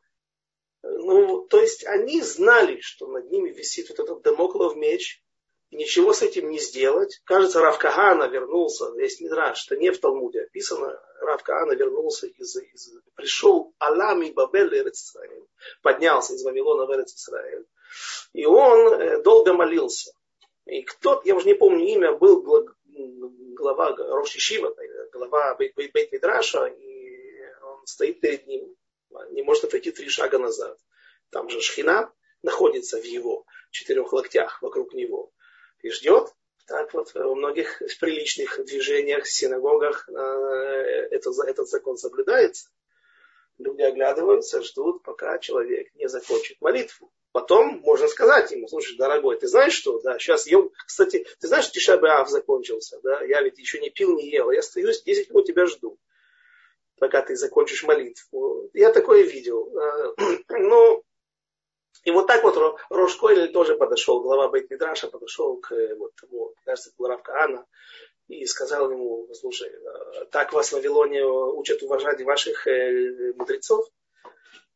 [0.82, 5.22] Ну, то есть они знали, что над ними висит вот этот домоклов меч,
[5.70, 7.22] и ничего с этим не сделать.
[7.26, 12.56] Кажется, Рав Кагана вернулся, есть Мидраш, что не в Талмуде описано, Рав Кагана вернулся из,
[12.56, 15.46] из пришел Алами Бабель Израиль,
[15.84, 17.68] поднялся из Вавилона в Израиль.
[18.34, 20.12] И он э, долго молился.
[20.66, 22.44] И кто-то, я уже не помню имя, был
[23.56, 24.76] глава Роши Шива,
[25.12, 28.76] глава Бейт Мидраша, и он стоит перед ним,
[29.32, 30.78] не может отойти три шага назад.
[31.32, 35.32] Там же Шхина находится в его четырех локтях вокруг него
[35.82, 36.34] и ждет.
[36.68, 40.12] Так вот, во многих приличных движениях, синагогах э,
[41.12, 42.70] этот, этот закон соблюдается.
[43.58, 47.12] Люди оглядываются, ждут, пока человек не закончит молитву.
[47.32, 50.00] Потом можно сказать ему, слушай, дорогой, ты знаешь что?
[50.02, 50.72] Да, сейчас ем.
[50.88, 53.22] Кстати, ты знаешь, что Тишабиав закончился, да?
[53.22, 54.50] Я ведь еще не пил, не ел.
[54.50, 56.00] Я стою 10 минут тебя жду,
[56.98, 58.72] пока ты закончишь молитву.
[58.74, 59.72] Я такое видел.
[59.78, 60.14] Э,
[60.50, 61.04] ну,
[62.04, 66.56] и вот так вот Рош Койль тоже подошел, глава Бейтмидраша подошел к э, вот, тому,
[66.66, 67.68] кажется, был Рав Каана,
[68.28, 72.66] и сказал ему, слушай, э, так вас в Вавилоне учат уважать ваших
[73.36, 73.88] мудрецов,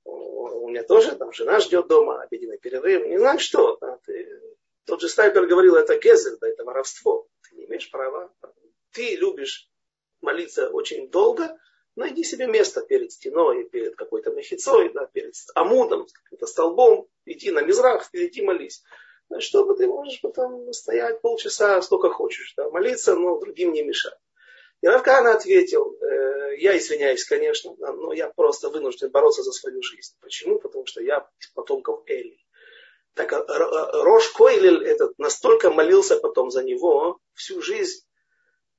[0.05, 3.77] у меня тоже там жена ждет дома, обеденный перерыв, не знаю что.
[3.81, 4.41] Да, ты...
[4.85, 7.27] Тот же снайпер говорил, это гезель, да, это воровство.
[7.41, 8.33] Ты не имеешь права.
[8.91, 9.69] Ты любишь
[10.21, 11.57] молиться очень долго,
[11.95, 17.61] найди себе место перед стеной, перед какой-то мехицой, да, перед амудом, каким-то столбом, иди на
[17.61, 18.83] мизрах, иди молись.
[19.39, 24.17] Чтобы ты можешь потом стоять полчаса, сколько хочешь, да, молиться, но другим не мешать.
[24.83, 30.13] И Равкана ответил, э, я извиняюсь, конечно, но я просто вынужден бороться за свою жизнь.
[30.19, 30.59] Почему?
[30.59, 32.37] Потому что я из потомков Эли.
[33.13, 38.05] Так а, Рош Койлель этот настолько молился потом за него всю жизнь,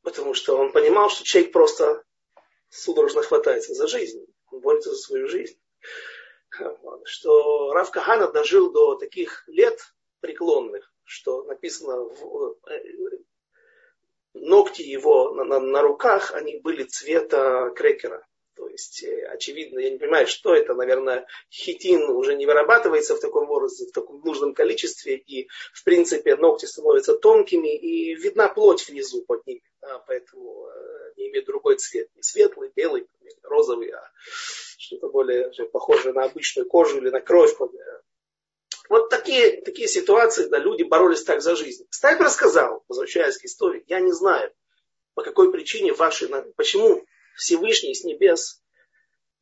[0.02, 2.04] потому что он понимал, что человек просто
[2.68, 5.58] судорожно хватается за жизнь, он борется за свою жизнь.
[7.04, 9.80] Что Рав Кахана дожил до таких лет
[10.20, 13.24] преклонных, что написано в, э,
[14.34, 18.26] ногти его на, на, на руках, они были цвета крекера.
[18.56, 23.20] То есть, э, очевидно, я не понимаю, что это, наверное, хитин уже не вырабатывается в
[23.20, 28.88] таком возрасте, в таком нужном количестве, и, в принципе, ногти становятся тонкими, и видна плоть
[28.88, 33.08] внизу под ними, да, поэтому э, не имеет другой цвет, не светлый, белый,
[33.42, 34.10] розовый, а
[34.78, 37.56] что-то более похожее на обычную кожу или на кровь,
[38.88, 41.86] вот такие, такие ситуации, да, люди боролись так за жизнь.
[41.90, 44.52] Стайп рассказал, возвращаясь к истории, я не знаю,
[45.14, 47.04] по какой причине ваши, почему
[47.36, 48.62] Всевышний с небес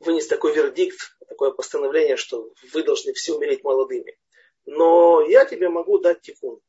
[0.00, 4.18] вынес такой вердикт, такое постановление, что вы должны все умереть молодыми.
[4.64, 6.60] но я тебе могу дать тикун,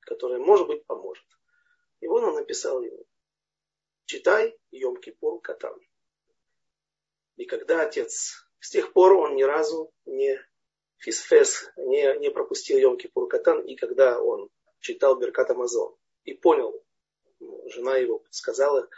[0.00, 1.24] который, может быть, поможет.
[2.00, 3.04] И вот он написал ему,
[4.06, 5.78] читай Йом-Кипур Катан.
[7.36, 10.38] И когда отец, с тех пор он ни разу не
[11.02, 14.48] фисфес, не, не пропустил Йом-Кипур Катан, и когда он
[14.80, 15.94] читал Беркат Амазон
[16.24, 16.80] и понял,
[17.66, 18.88] жена его сказала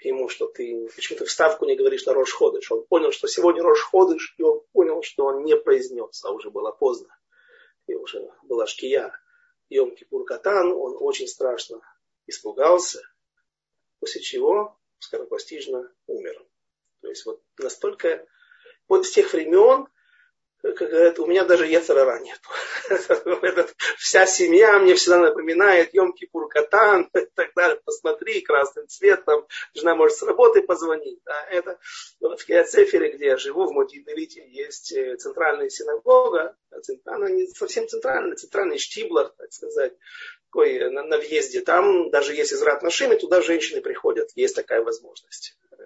[0.00, 2.70] ему, что ты почему ты вставку не говоришь на Рош Ходыш.
[2.70, 6.50] Он понял, что сегодня Рош Ходыш, и он понял, что он не произнес, а уже
[6.50, 7.08] было поздно.
[7.86, 9.12] И уже была шкия.
[9.70, 11.80] Йом Кипур Катан, он очень страшно
[12.26, 13.00] испугался,
[14.00, 16.46] после чего скоропостижно умер.
[17.00, 18.26] То есть вот настолько,
[18.86, 19.86] вот с тех времен
[20.72, 22.40] как говорят, у меня даже яцерара нет.
[23.98, 27.78] Вся семья мне всегда напоминает Йом Кипур Катан и так далее.
[27.84, 29.46] Посмотри, красным цветом.
[29.74, 31.20] Жена может с работы позвонить.
[31.24, 31.78] Да, это
[32.20, 36.56] в Киацефере, где я живу, в Мотидерите, есть э, центральная синагога.
[37.04, 39.92] Она не совсем центральная, центральный штиблер, так сказать,
[40.46, 41.60] такой на, на въезде.
[41.60, 44.30] Там даже есть Израт Нашими, туда женщины приходят.
[44.34, 45.58] Есть такая возможность.
[45.72, 45.76] Э,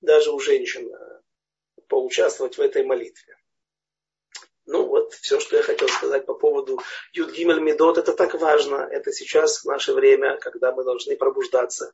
[0.00, 1.20] даже у женщин э,
[1.88, 3.36] поучаствовать в этой молитве.
[4.66, 6.80] Ну вот все, что я хотел сказать по поводу
[7.12, 8.88] Юдгимель Медот, это так важно.
[8.90, 11.92] Это сейчас наше время, когда мы должны пробуждаться.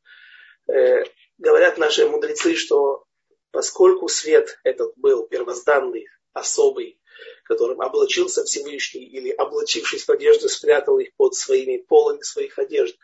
[0.69, 1.05] Э,
[1.37, 3.05] говорят наши мудрецы, что
[3.51, 6.99] поскольку свет этот был первозданный, особый,
[7.45, 12.97] которым облачился Всевышний или облачившись в одежду, спрятал их под своими полами своих одежд,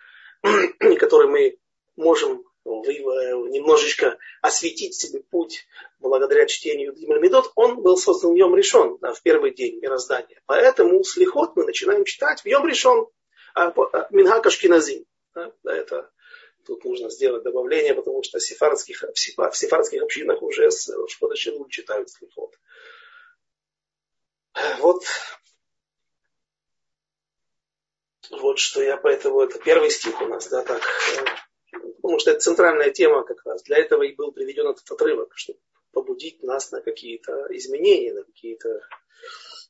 [0.98, 1.58] который мы
[1.96, 5.66] можем немножечко осветить себе путь
[5.98, 10.40] благодаря чтению Медот, он был создан в Йом Решон, да, в первый день мироздания.
[10.46, 13.08] Поэтому слихот мы начинаем читать в Йом Решон,
[13.54, 15.04] а, а, Минха Кашкиназим.
[15.34, 16.10] Да, это
[16.66, 22.10] тут нужно сделать добавление, потому что в сефардских, в сефардских общинах уже с Шкодашилу читают
[22.10, 22.54] слихот.
[24.80, 25.04] Вот
[28.30, 31.24] вот что я поэтому, это первый стих у нас, да, так, э,
[31.80, 33.62] потому что это центральная тема как раз.
[33.62, 35.58] Для этого и был приведен этот отрывок, чтобы
[35.92, 38.80] побудить нас на какие-то изменения, на какие-то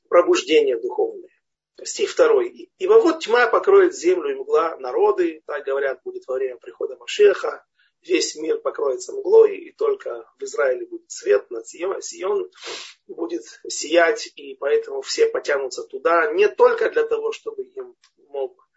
[0.09, 1.31] пробуждения духовные.
[1.85, 2.71] Стих второй.
[2.79, 7.65] «Ибо вот тьма покроет землю и мгла народы, так говорят, будет во время прихода Машеха,
[8.03, 12.51] весь мир покроется мглой, и только в Израиле будет свет, над Сион,
[13.07, 17.97] будет сиять, и поэтому все потянутся туда, не только для того, чтобы им
[18.29, 18.68] мог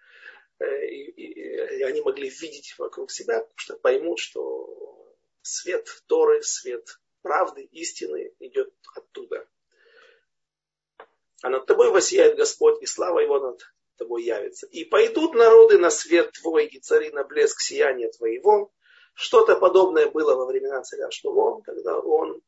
[0.61, 7.63] и, и, они могли видеть вокруг себя, потому что поймут, что свет Торы, свет правды,
[7.63, 9.47] истины идет оттуда.
[11.43, 13.61] А над тобой воссияет Господь, и слава Его над
[13.97, 14.67] тобой явится.
[14.67, 18.71] И пойдут народы на свет твой, и цари на блеск сияния твоего.
[19.13, 22.41] Что-то подобное было во времена царя Шлумо, когда он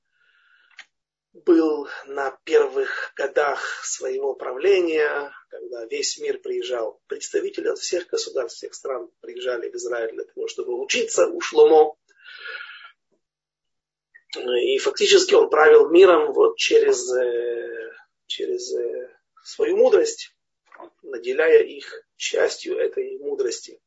[1.33, 8.73] был на первых годах своего правления, когда весь мир приезжал, представители от всех государств, всех
[8.75, 11.95] стран приезжали в Израиль для того, чтобы учиться у Шломо.
[14.35, 17.91] И фактически он правил миром вот через, э,
[18.27, 19.09] через э,
[19.43, 20.35] свою мудрость,
[21.01, 23.79] наделяя их частью этой мудрости.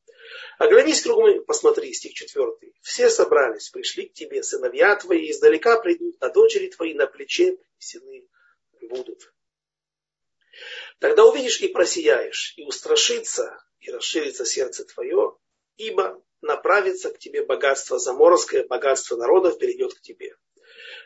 [0.59, 2.47] Оглянись кругом, посмотри, стих 4.
[2.81, 8.27] Все собрались, пришли к тебе, сыновья твои издалека придут, а дочери твои на плече принесены
[8.83, 9.33] будут.
[10.99, 15.37] Тогда увидишь и просияешь, и устрашится, и расширится сердце твое,
[15.77, 20.35] ибо направится к тебе богатство заморское, богатство народов перейдет к тебе.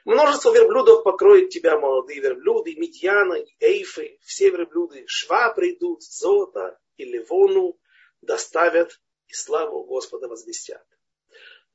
[0.04, 7.04] Множество верблюдов покроет тебя, молодые верблюды, медьяна и эйфы, все верблюды, шва придут, золото и
[7.04, 7.78] ливону
[8.22, 9.00] доставят
[9.30, 10.84] и славу Господа возвестят.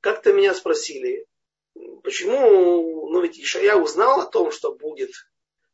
[0.02, 1.26] Как-то меня спросили,
[2.04, 5.12] почему, ну ведь Ишая узнал о том, что будет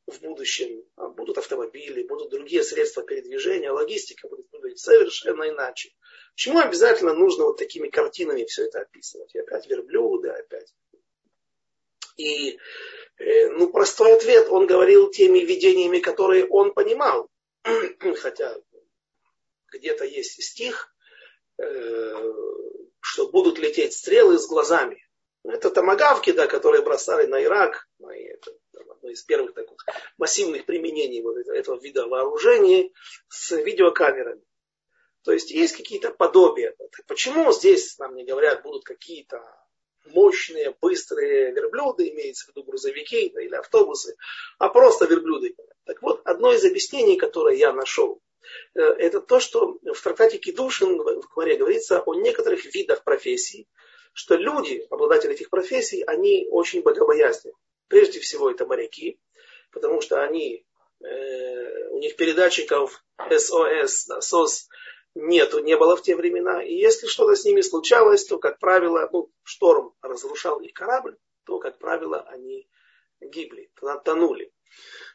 [0.07, 5.91] в будущем, а будут автомобили, будут другие средства передвижения, логистика будет выглядеть совершенно иначе.
[6.35, 9.33] Почему обязательно нужно вот такими картинами все это описывать?
[9.35, 10.73] И опять верблюды, опять.
[12.17, 12.57] И
[13.17, 17.29] э, ну, простой ответ, он говорил теми видениями, которые он понимал.
[18.21, 18.57] Хотя
[19.71, 20.90] где-то есть стих,
[23.01, 25.05] что будут лететь стрелы с глазами.
[25.43, 27.87] Это томагавки, да, которые бросали на Ирак.
[27.99, 28.51] Это
[28.91, 29.77] одно из первых таких
[30.17, 32.93] массивных применений вот этого вида вооружений
[33.27, 34.43] с видеокамерами.
[35.23, 36.75] То есть есть какие-то подобия.
[37.07, 39.43] Почему здесь нам не говорят, будут какие-то
[40.05, 44.15] мощные, быстрые верблюды, имеется в виду грузовики да, или автобусы,
[44.57, 45.55] а просто верблюды.
[45.85, 48.30] Так вот, одно из объяснений, которое я нашел, Э,
[48.73, 53.67] это то, что в трактате Кедушин в Гмаре говорится о некоторых видах профессий,
[54.13, 57.53] что люди, обладатели этих профессий, они очень богобоязны.
[57.87, 59.19] Прежде всего это моряки,
[59.71, 60.65] потому что они
[61.03, 64.67] э, у них передатчиков СОС, СОС
[65.15, 66.63] нету, не было в те времена.
[66.63, 71.59] И если что-то с ними случалось, то, как правило, ну, шторм разрушал их корабль, то,
[71.59, 72.69] как правило, они
[73.19, 73.71] гибли,
[74.03, 74.51] тонули.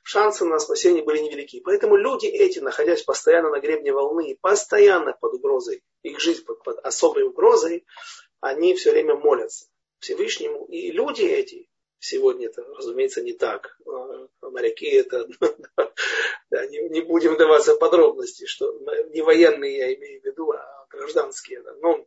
[0.03, 1.61] Шансы на спасение были невелики.
[1.61, 6.79] Поэтому люди эти, находясь постоянно на гребне волны, постоянно под угрозой, их жизнь под, под
[6.79, 7.85] особой угрозой,
[8.41, 9.67] они все время молятся
[9.99, 10.67] Всевышнему.
[10.67, 13.77] И люди эти, сегодня это, разумеется, не так.
[13.87, 15.29] А, моряки это,
[16.51, 18.79] да, не, не будем вдаваться в подробности, что
[19.11, 21.63] не военные я имею в виду, а гражданские.
[21.63, 21.75] Да.
[21.81, 22.07] Но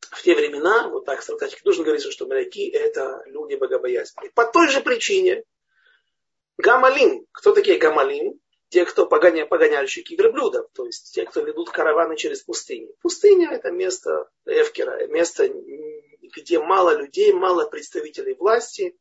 [0.00, 4.30] в те времена, вот так стратегически нужно говорить, что моряки это люди богобоязненные.
[4.32, 5.44] По той же причине
[6.58, 7.24] Гамалим.
[7.32, 8.40] Кто такие гамалим?
[8.68, 12.92] Те, кто погоня, погоняльщики верблюдов, то есть те, кто ведут караваны через пустыню.
[13.00, 15.48] Пустыня это место Эвкера, место,
[16.36, 18.98] где мало людей, мало представителей власти.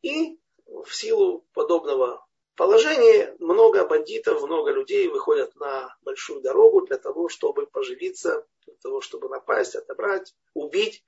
[0.00, 2.24] И в силу подобного
[2.56, 9.00] положения много бандитов, много людей выходят на большую дорогу для того, чтобы поживиться, для того,
[9.02, 11.04] чтобы напасть, отобрать, убить.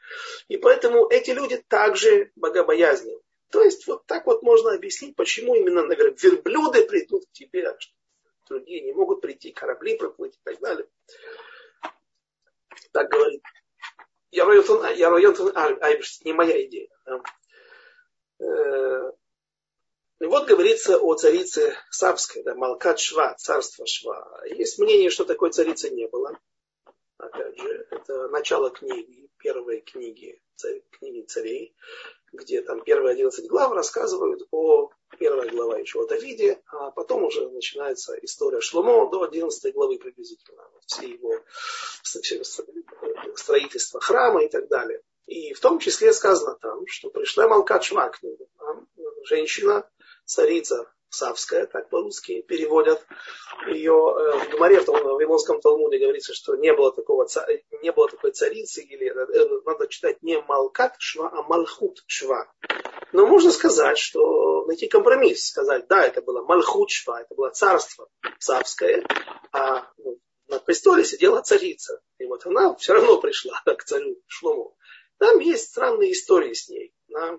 [0.48, 3.20] И поэтому эти люди также богобоязненны.
[3.50, 7.78] То есть вот так вот можно объяснить, почему именно, наверное, верблюды придут к тебе, а
[8.48, 10.88] другие не могут прийти, корабли проплыть и так далее.
[12.92, 13.42] Так говорит
[14.30, 16.88] Яроентон Айберс, не моя идея.
[18.40, 19.12] Э,
[20.18, 24.42] и вот говорится о царице Савской, да, Малкат Шва, царство Шва.
[24.46, 26.38] Есть мнение, что такой царицы не было.
[27.18, 31.76] Опять же, это начало книги, первой книги, царь, книги царей
[32.32, 37.48] где там первые 11 глав рассказывают о первой глава еще о Давиде, а потом уже
[37.48, 40.62] начинается история Шломо до 11 главы приблизительно.
[40.86, 41.32] Все его
[43.36, 45.02] строительство храма и так далее.
[45.26, 48.48] И в том числе сказано там, что пришла Малкат к нему,
[49.24, 49.88] женщина,
[50.24, 53.04] царица Савская, так по-русски переводят
[53.68, 53.92] ее.
[53.92, 57.26] Э, в Гумаре, в Вавилонском Талмуде говорится, что не было, такого,
[57.82, 62.52] не было такой царицы, или э, надо читать не Малкат Шва, а Малхут Шва.
[63.12, 68.08] Но можно сказать, что найти компромисс, сказать, да, это было Малхут Шва, это было царство
[68.38, 69.04] Савское,
[69.52, 72.00] а ну, на престоле сидела царица.
[72.18, 74.76] И вот она все равно пришла к царю Шлому.
[75.18, 76.92] Там есть странные истории с ней.
[77.08, 77.38] Да?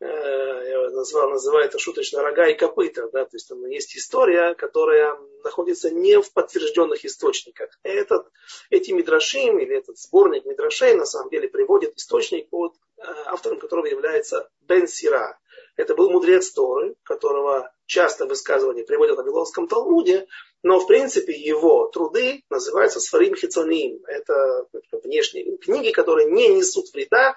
[0.00, 4.54] Э, я назвал, называю это шуточно рога и копыта, да, то есть там есть история,
[4.54, 7.78] которая находится не в подтвержденных источниках.
[7.82, 8.26] Этот,
[8.70, 13.86] эти мидрашим или этот сборник мидрашей на самом деле приводит источник, под э, автором которого
[13.86, 15.38] является Бен Сира.
[15.76, 20.26] Это был мудрец Торы, которого часто высказывания приводят в Вавилонском Талмуде,
[20.62, 24.02] но в принципе его труды называются Сварим Хицоним.
[24.06, 24.66] Это
[25.02, 27.36] внешние книги, которые не несут вреда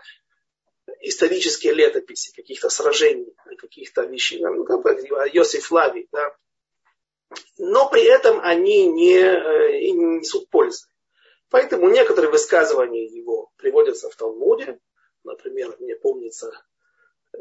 [1.01, 4.85] исторические летописи каких-то сражений, каких-то вещей, ну, как
[5.33, 6.35] Йосиф Лави, да.
[7.57, 10.87] но при этом они не, э, не несут пользы.
[11.49, 14.79] Поэтому некоторые высказывания его приводятся в Талмуде,
[15.23, 16.51] например, мне помнится
[17.33, 17.37] э,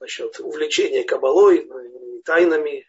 [0.00, 2.86] насчет увлечения кабалой, э, тайнами,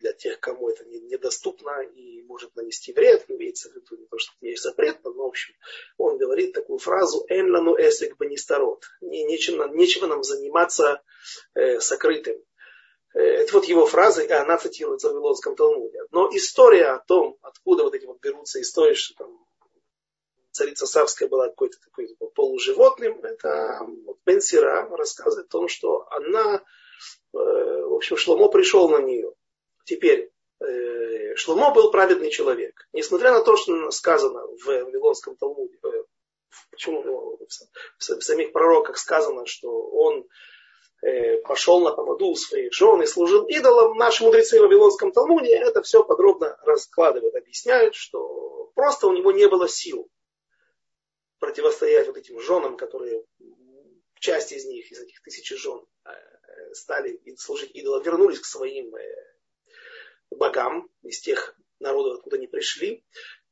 [0.00, 4.32] для тех, кому это недоступно и может нанести вред, имеется в виду не то, что
[4.40, 5.54] есть запрет, но, в общем,
[5.98, 11.02] он говорит такую фразу «Энлану эсек банистарот» нечего, нечего нам заниматься
[11.54, 12.36] э, сокрытым.
[13.14, 16.00] Э, это вот его фраза, и она цитируется в Вавилонском Талмуде.
[16.10, 19.46] Но история о том, откуда вот эти вот берутся истории, что там
[20.52, 23.86] царица Савская была какой-то такой полуживотным, это
[24.24, 26.62] Бенсира рассказывает о том, что она, э,
[27.36, 29.34] в общем, Шломо пришел на нее
[29.84, 32.88] Теперь, э, Шломо был праведный человек.
[32.92, 35.88] Несмотря на то, что сказано в Вавилонском Талмуде, э,
[36.70, 37.38] почему
[37.98, 40.26] в самих пророках сказано, что он
[41.02, 45.56] э, пошел на поводу у своих жен и служил идолам, наши мудрецы в Вавилонском Талмуде
[45.56, 50.08] это все подробно раскладывают, объясняют, что просто у него не было сил
[51.38, 53.24] противостоять вот этим женам, которые
[54.18, 55.86] часть из них, из этих тысячи жен,
[56.72, 58.94] стали служить идолам, вернулись к своим
[60.30, 63.04] богам из тех народов, откуда они пришли.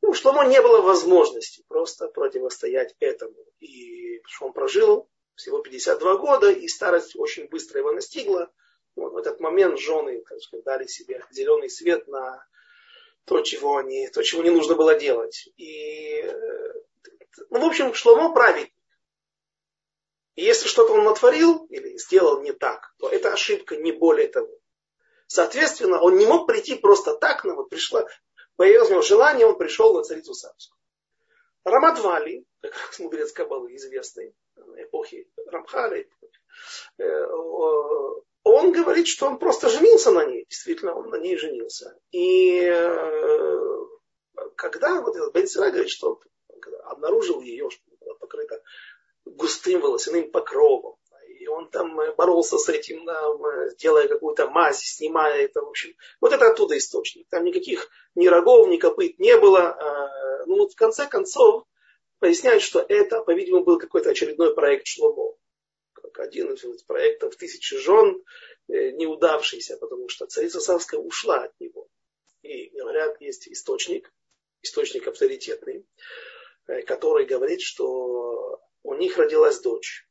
[0.03, 3.37] Ну, Шломо не было возможности просто противостоять этому.
[3.61, 8.51] И он прожил всего 52 года, и старость очень быстро его настигла.
[8.97, 12.45] Вот в этот момент жены так сказать, дали себе зеленый свет на
[13.25, 15.49] то, чего, они, то, чего не нужно было делать.
[15.57, 16.23] И,
[17.51, 18.73] ну, в общем, Шломо праведник.
[20.35, 24.58] И если что-то он натворил или сделал не так, то это ошибка, не более того.
[25.29, 28.07] Соответственно, он не мог прийти просто так, но вот пришла,
[28.57, 30.79] появилось у него желание, он пришел на царицу Савскую.
[31.65, 34.35] Рамадвали, как раз мудрец Кабалы, известный
[34.77, 36.09] эпохи Рамхали,
[36.99, 37.27] э,
[38.43, 40.47] он говорит, что он просто женился на ней.
[40.49, 41.95] Действительно, он на ней женился.
[42.11, 43.59] И э,
[44.57, 46.19] когда вот этот Бен говорит, что
[46.49, 48.63] он обнаружил ее, что была покрыта
[49.27, 50.98] густым волосяным покровом,
[51.49, 53.07] он там боролся с этим,
[53.79, 55.95] делая какую-то мазь, снимая это, в общем.
[56.21, 57.27] Вот это оттуда источник.
[57.29, 59.69] Там никаких ни рогов, ни копыт не было.
[59.69, 61.65] А, ну вот в конце концов
[62.19, 65.37] поясняют, что это, по-видимому, был какой-то очередной проект Шломо.
[65.93, 68.23] Как один из проектов тысячи жен,
[68.69, 71.89] э, неудавшийся, потому что царица Савская ушла от него.
[72.43, 74.13] И говорят, есть источник,
[74.63, 75.87] источник авторитетный,
[76.67, 80.08] э, который говорит, что у них родилась дочь.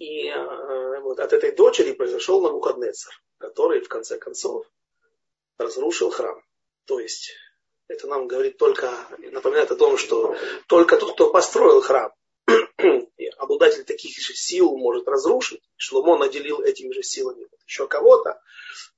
[0.00, 4.66] И э, вот от этой дочери произошел Навуходнецер, который в конце концов
[5.58, 6.42] разрушил храм.
[6.86, 7.32] То есть
[7.86, 10.34] это нам говорит только, напоминает о том, что
[10.68, 12.14] только тот, кто построил храм,
[13.36, 15.62] обладатель таких же сил может разрушить.
[15.76, 18.40] Шломо наделил этими же силами еще кого-то.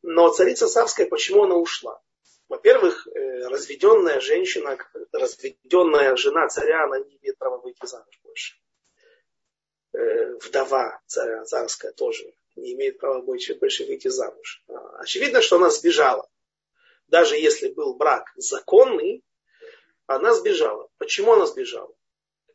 [0.02, 2.00] Но царица Савская, почему она ушла?
[2.48, 4.78] Во-первых, э, разведенная женщина,
[5.10, 8.54] разведенная жена царя, она не имеет права выйти замуж больше.
[9.92, 14.62] Э, вдова царя царская тоже не имеет права больше, больше выйти замуж.
[14.68, 16.28] А, очевидно, что она сбежала.
[17.08, 19.22] Даже если был брак законный,
[20.06, 20.88] она сбежала.
[20.98, 21.94] Почему она сбежала?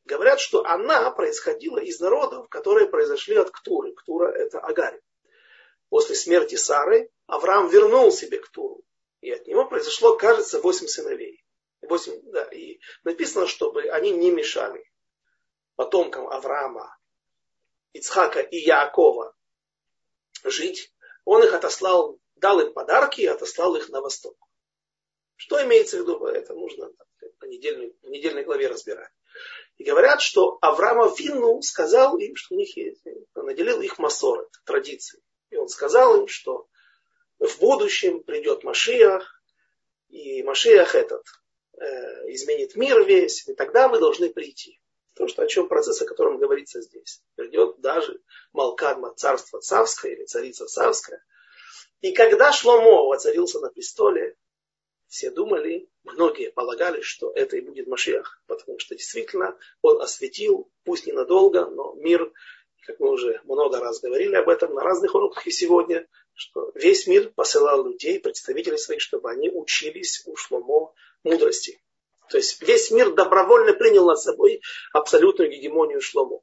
[0.06, 3.94] Говорят, что она происходила из народов, которые произошли от Ктуры.
[3.94, 5.00] Ктура это Агарь.
[5.90, 8.84] После смерти Сары Авраам вернул себе Ктуру.
[9.22, 11.44] И от него произошло, кажется, восемь сыновей.
[11.82, 14.84] Восемь, да, и написано, чтобы они не мешали
[15.76, 16.97] потомкам Авраама,
[17.98, 19.36] Ицхака и Яакова
[20.44, 20.94] жить.
[21.26, 24.38] Он их отослал, дал им подарки и отослал их на восток.
[25.36, 26.26] Что имеется в виду?
[26.26, 26.90] Это нужно
[27.40, 29.12] по недельной, в недельной главе разбирать.
[29.78, 33.04] И говорят, что Авраама Винну сказал им, что у них есть,
[33.36, 35.22] наделил их масоры, традиции.
[35.52, 36.68] И он сказал им, что
[37.40, 39.42] в будущем придет Машиах,
[40.10, 41.24] и Машиах этот
[41.80, 41.86] э,
[42.34, 44.80] изменит мир весь, и тогда вы должны прийти.
[45.18, 47.24] То, что о чем процесс, о котором говорится здесь.
[47.36, 48.22] Придет даже
[48.54, 51.24] Малкадма, царство царское или царица царская.
[52.02, 54.38] И когда Шломо воцарился на престоле,
[55.08, 61.08] все думали, многие полагали, что это и будет Машиах, потому что действительно он осветил, пусть
[61.08, 62.32] ненадолго, но мир,
[62.86, 67.08] как мы уже много раз говорили об этом на разных уроках и сегодня, что весь
[67.08, 70.94] мир посылал людей, представителей своих, чтобы они учились у Шломо
[71.24, 71.82] мудрости.
[72.30, 74.62] То есть весь мир добровольно принял над собой
[74.94, 76.42] абсолютную гегемонию Шломо.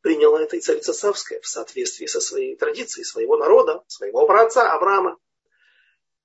[0.00, 5.18] Приняла это и царица Савская в соответствии со своей традицией, своего народа, своего праотца Авраама.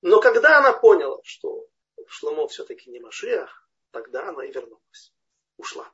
[0.01, 1.67] Но когда она поняла, что
[2.07, 5.13] Шломо все-таки не Машиах, тогда она и вернулась.
[5.57, 5.91] Ушла.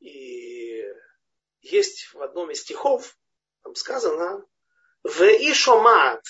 [0.00, 0.84] И
[1.60, 3.16] есть в одном из стихов,
[3.62, 4.44] там сказано,
[5.02, 6.22] в Ишомат,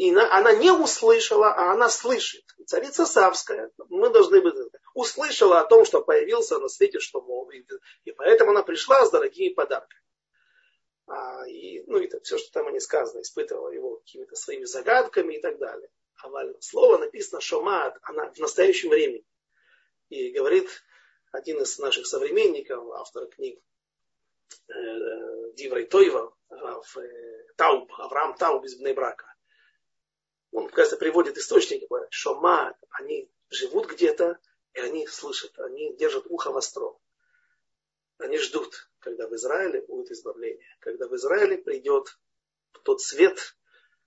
[0.00, 2.42] и она не услышала, а она слышит.
[2.64, 4.54] Царица Савская, мы должны быть,
[4.94, 7.46] услышала о том, что появился на свете Шломо,
[8.04, 10.00] и поэтому она пришла с дорогими подарками.
[11.06, 15.34] А, и, ну, это все, что там о ней сказано, испытывала его какими-то своими загадками
[15.34, 15.90] и так далее.
[16.22, 16.56] Аваль.
[16.60, 19.26] Слово написано шомат, она в настоящем времени.
[20.08, 20.82] И говорит
[21.30, 23.60] один из наших современников, автор книг
[24.68, 24.72] э,
[25.56, 26.54] Диврей Тойва, э,
[27.56, 29.29] Тауб, Авраам Тауб из Бнебрака.
[30.52, 34.38] Он, кажется, приводит источники, говорит, шомат, они живут где-то,
[34.74, 36.96] и они слышат, они держат ухо востро.
[38.18, 42.18] Они ждут, когда в Израиле будет избавление, когда в Израиле придет
[42.84, 43.56] тот свет,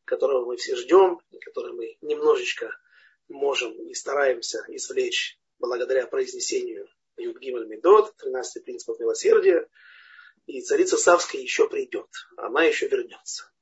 [0.05, 2.71] которого мы все ждем, и который мы немножечко
[3.29, 6.87] можем и стараемся извлечь благодаря произнесению
[7.17, 9.67] Юдгималь Медот, 13 принципов милосердия.
[10.45, 13.52] И царица Савская еще придет, она еще вернется.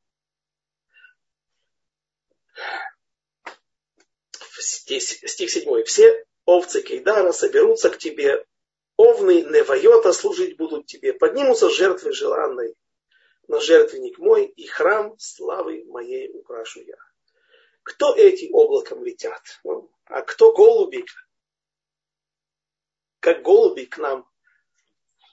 [4.60, 5.84] Стих 7.
[5.86, 8.45] Все овцы Кейдара соберутся к тебе,
[8.97, 12.76] овны Невайота служить будут тебе, поднимутся жертвы желанной,
[13.47, 16.97] на жертвенник мой и храм славы моей украшу я.
[17.84, 19.41] Кто эти облаком летят?
[19.64, 21.06] Ну, а кто голуби?
[23.20, 24.30] Как голуби к нам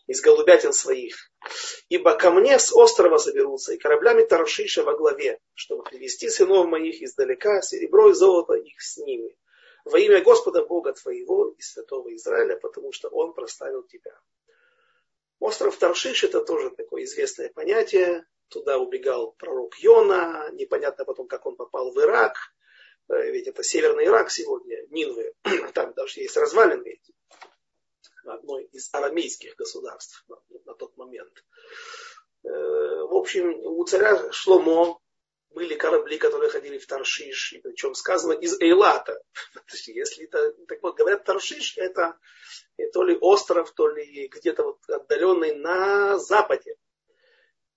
[0.06, 1.27] из голубятин своих.
[1.88, 7.02] Ибо ко мне с острова соберутся, и кораблями Таршиша во главе, чтобы привести сынов моих
[7.02, 9.36] издалека, серебро и золото их с ними.
[9.84, 14.18] Во имя Господа Бога твоего и святого Израиля, потому что Он проставил тебя.
[15.40, 18.26] Остров Таршиш это тоже такое известное понятие.
[18.48, 20.50] Туда убегал пророк Йона.
[20.52, 22.36] Непонятно потом, как он попал в Ирак.
[23.08, 25.32] Э, ведь это северный Ирак сегодня, Нинвы.
[25.74, 27.00] Там даже есть развалины
[28.34, 31.44] одной из арамейских государств на, на тот момент.
[32.44, 35.00] Э, в общем, у царя Шломо
[35.50, 39.20] были корабли, которые ходили в Таршиш, и причем сказано из Эйлата.
[39.86, 42.18] Если это, так вот, говорят, Таршиш это
[42.92, 46.76] то ли остров, то ли где-то вот отдаленный на западе.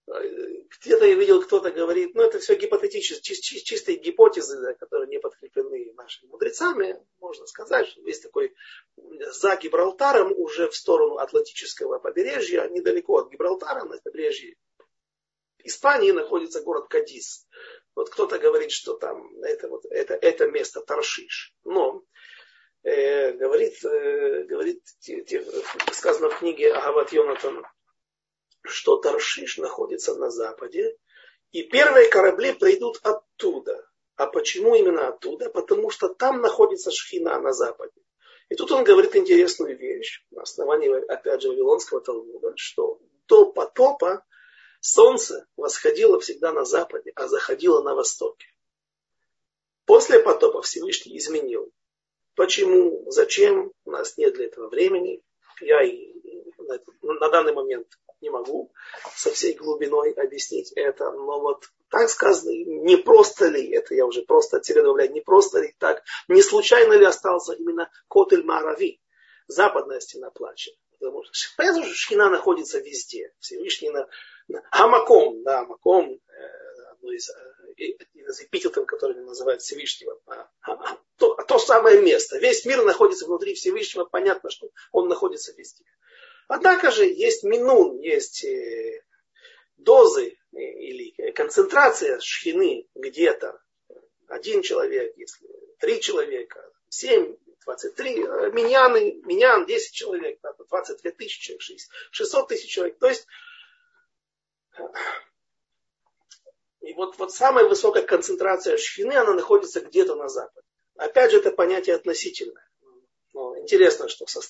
[0.08, 5.94] Где-то я видел, кто-то говорит, ну это все гипотетические, чис- чистые гипотезы, которые не подкреплены
[5.94, 7.00] нашими мудрецами.
[7.20, 8.54] Можно сказать, что есть такой
[8.96, 14.56] за Гибралтаром, уже в сторону Атлантического побережья, недалеко от Гибралтара, на побережье
[15.64, 17.48] Испании находится город Кадис.
[17.96, 21.54] Вот кто-то говорит, что там это, вот, это, это место Таршиш.
[21.64, 22.04] Но
[22.84, 25.46] э, говорит, э, говорит те, те,
[25.92, 27.64] сказано в книге Агават Йонатан,
[28.64, 30.98] что Таршиш находится на западе,
[31.52, 33.88] и первые корабли придут оттуда.
[34.16, 35.50] А почему именно оттуда?
[35.50, 38.00] Потому что там находится Шхина на западе.
[38.50, 44.26] И тут он говорит интересную вещь, на основании, опять же, Вавилонского Талмуда, что до потопа
[44.82, 48.48] солнце восходило всегда на западе, а заходило на востоке.
[49.86, 51.72] После потопа Всевышний изменил.
[52.36, 55.24] Почему, зачем, у нас нет для этого времени.
[55.62, 56.14] Я и
[57.02, 57.88] на данный момент
[58.22, 58.72] не могу
[59.16, 64.22] со всей глубиной объяснить это, но вот так сказано, не просто ли, это я уже
[64.22, 69.02] просто от не просто ли так, не случайно ли остался именно Котель Марави,
[69.48, 70.72] западная стена плача.
[70.92, 73.34] Потому что, понятно, что Шхина находится везде.
[73.40, 74.08] Всевышний на,
[74.48, 80.20] на Амаком, да, Амаком, э, одно из, э, из эпитетов, которые называют Всевышнего.
[80.28, 82.38] А, а, то, то самое место.
[82.38, 85.84] Весь мир находится внутри Всевышнего, понятно, что он находится везде.
[86.54, 89.06] Однако же есть минун, есть э,
[89.78, 93.62] дозы э, или концентрация шхины где-то.
[94.28, 95.48] Один человек, если
[95.80, 101.62] три человека, семь, 23, э, миньяны, миньян 10 человек, 22 тысячи человек,
[102.12, 103.00] 600 тысяч человек.
[103.00, 103.26] То есть,
[106.82, 110.68] и вот, вот самая высокая концентрация шхины, она находится где-то на западе.
[110.96, 112.70] Опять же, это понятие относительное.
[113.34, 114.42] Но интересно, что со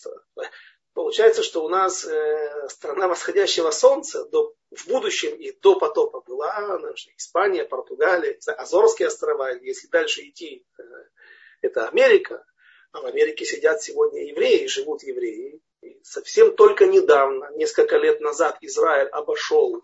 [0.94, 6.80] Получается, что у нас э, страна восходящего солнца до, в будущем и до потопа была
[6.80, 10.84] наша Испания, Португалия, Азорские острова, если дальше идти, э,
[11.62, 12.46] это Америка.
[12.92, 15.62] А в Америке сидят сегодня евреи, живут евреи.
[15.82, 19.82] И совсем только недавно, несколько лет назад, Израиль обошел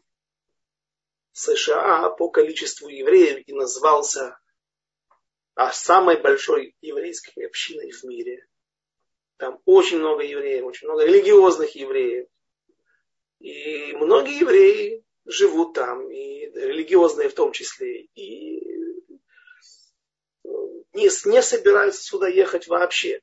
[1.31, 4.37] США по количеству евреев и назвался
[5.55, 8.45] а, самой большой еврейской общиной в мире.
[9.37, 12.27] Там очень много евреев, очень много религиозных евреев.
[13.39, 18.57] И многие евреи живут там, и религиозные в том числе, и
[20.93, 23.21] не, не собираются сюда ехать вообще.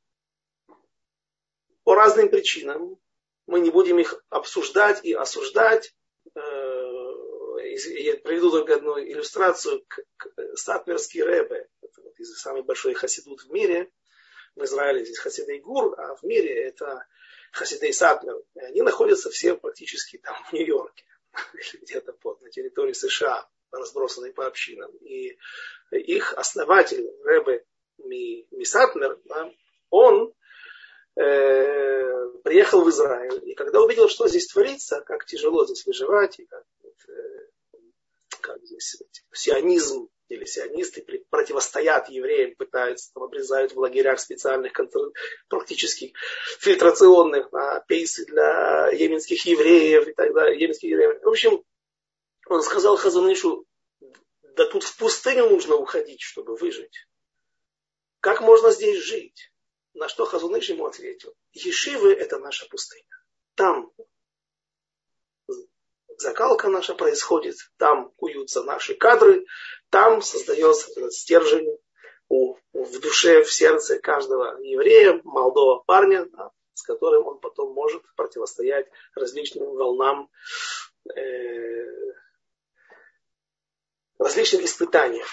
[1.82, 2.96] По разным причинам.
[3.46, 5.94] Мы не будем их обсуждать и осуждать.
[6.34, 6.40] Э,
[7.60, 9.84] я приведу только одну иллюстрацию.
[10.54, 13.90] Сатмерский Рэбе, это вот самый большой хасидут в мире–
[14.56, 17.06] в Израиле здесь Хасидей Гур, а в мире это
[17.52, 18.36] Хасидей Сатмер.
[18.54, 21.04] И они находятся все практически там в Нью-Йорке
[21.54, 24.94] или где-то под, на территории США, разбросанные по общинам.
[24.98, 25.36] И
[25.90, 27.64] их основатель, Рэбе
[27.98, 29.50] Мисатмер, да,
[29.90, 30.34] он
[31.16, 33.40] э, приехал в Израиль.
[33.48, 36.64] И когда увидел, что здесь творится, как тяжело здесь выживать, и как,
[37.08, 37.48] э,
[38.40, 38.96] как здесь
[39.32, 44.72] сионизм или сионисты противостоят евреям, пытаются, там, обрезают в лагерях специальных,
[45.48, 46.12] практически
[46.60, 51.22] фильтрационных, на пейсы для йеменских евреев и так далее, йеменских евреев.
[51.22, 51.64] В общем,
[52.48, 53.66] он сказал Хазанышу,
[54.42, 57.06] да тут в пустыню нужно уходить, чтобы выжить.
[58.20, 59.50] Как можно здесь жить?
[59.94, 63.04] На что Хазуныш ему ответил, Ешивы это наша пустыня.
[63.54, 63.92] Там
[66.24, 69.44] закалка наша происходит, там куются наши кадры,
[69.90, 71.78] там создается этот стержень
[72.28, 78.02] у, в душе, в сердце каждого еврея, молодого парня, да, с которым он потом может
[78.16, 80.30] противостоять различным волнам,
[81.14, 81.86] э,
[84.18, 85.26] различным испытаниям.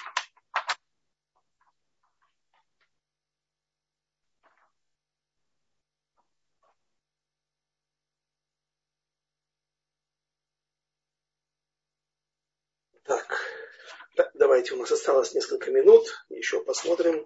[14.34, 17.26] Давайте, у нас осталось несколько минут, еще посмотрим.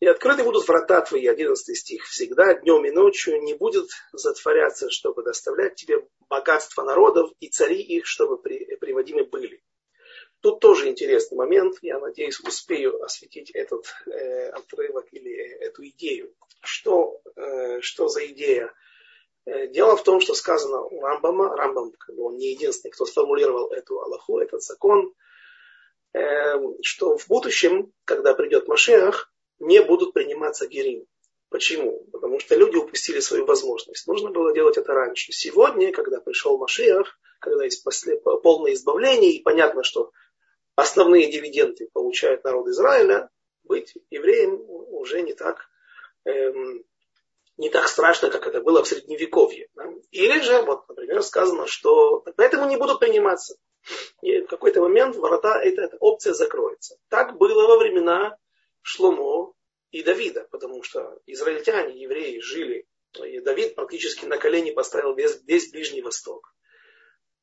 [0.00, 5.24] И открыты будут врата твои, 11 стих, всегда, днем и ночью, не будет затворяться, чтобы
[5.24, 9.60] доставлять тебе богатство народов и цари их, чтобы при, приводимы были.
[10.40, 16.32] Тут тоже интересный момент, я надеюсь, успею осветить этот э, отрывок или эту идею.
[16.62, 18.72] Что, э, что за идея?
[19.46, 23.06] Э, дело в том, что сказано у Рамбама, Рамбам, как бы он не единственный, кто
[23.06, 25.12] сформулировал эту Аллаху, этот закон,
[26.14, 31.06] э, что в будущем, когда придет Машех, не будут приниматься герим.
[31.50, 32.04] Почему?
[32.12, 34.06] Потому что люди упустили свою возможность.
[34.06, 35.32] Нужно было делать это раньше.
[35.32, 40.12] Сегодня, когда пришел Машиах, когда есть после, полное избавление, и понятно, что
[40.76, 43.30] основные дивиденды получает народ Израиля,
[43.64, 45.68] быть евреем уже не так,
[46.24, 46.84] эм,
[47.58, 49.68] не так страшно, как это было в Средневековье.
[49.74, 49.84] Да?
[50.10, 53.56] Или же, вот, например, сказано, что поэтому не будут приниматься.
[54.22, 56.96] И в какой-то момент ворота, эта, эта опция закроется.
[57.08, 58.36] Так было во времена
[58.82, 59.54] Шломо,
[59.90, 62.86] и Давида, потому что израильтяне, евреи жили,
[63.24, 66.54] и Давид практически на колени поставил весь, весь Ближний Восток.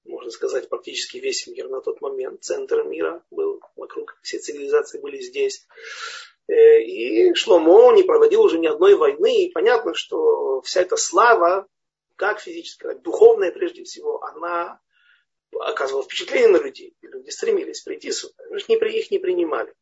[0.03, 2.43] Можно сказать, практически весь мир на тот момент.
[2.43, 5.65] Центр мира был вокруг, все цивилизации были здесь.
[6.47, 9.45] Э, и Шломо не проводил уже ни одной войны.
[9.45, 11.67] И понятно, что вся эта слава,
[12.15, 14.79] как физическая, духовная прежде всего, она
[15.59, 16.95] оказывала впечатление на людей.
[17.01, 18.33] Люди стремились прийти сюда.
[18.55, 18.67] Их
[19.11, 19.73] не принимали.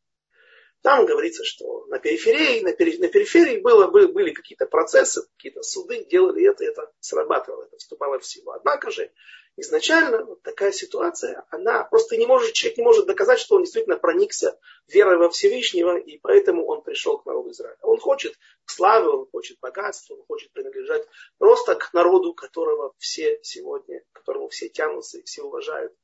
[0.84, 5.62] Там говорится, что на периферии, на, пери, на периферии было, были, были какие-то процессы, какие-то
[5.62, 8.50] суды, делали это, это срабатывало, это вступало в силу.
[8.50, 9.10] Однако же
[9.56, 13.96] изначально вот такая ситуация, она просто не может, человек не может доказать, что он действительно
[13.96, 17.78] проникся верой во Всевышнего, и поэтому он пришел к народу Израиля.
[17.80, 18.34] Он хочет
[18.66, 21.08] славы, он хочет богатства, он хочет принадлежать
[21.38, 25.94] просто к народу, которого все сегодня, которому все тянутся и все уважают.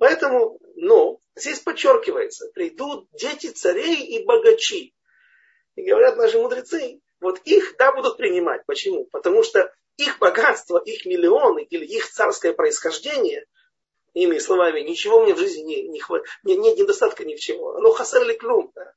[0.00, 4.94] Поэтому, ну, здесь подчеркивается, придут дети царей и богачи.
[5.76, 8.64] И говорят наши мудрецы, вот их, да, будут принимать.
[8.64, 9.04] Почему?
[9.12, 13.44] Потому что их богатство, их миллионы или их царское происхождение,
[14.14, 17.76] иными словами, ничего мне в жизни не, не хватит, нет недостатка ни в чего.
[17.76, 18.72] Оно хасер клюм.
[18.74, 18.94] Да?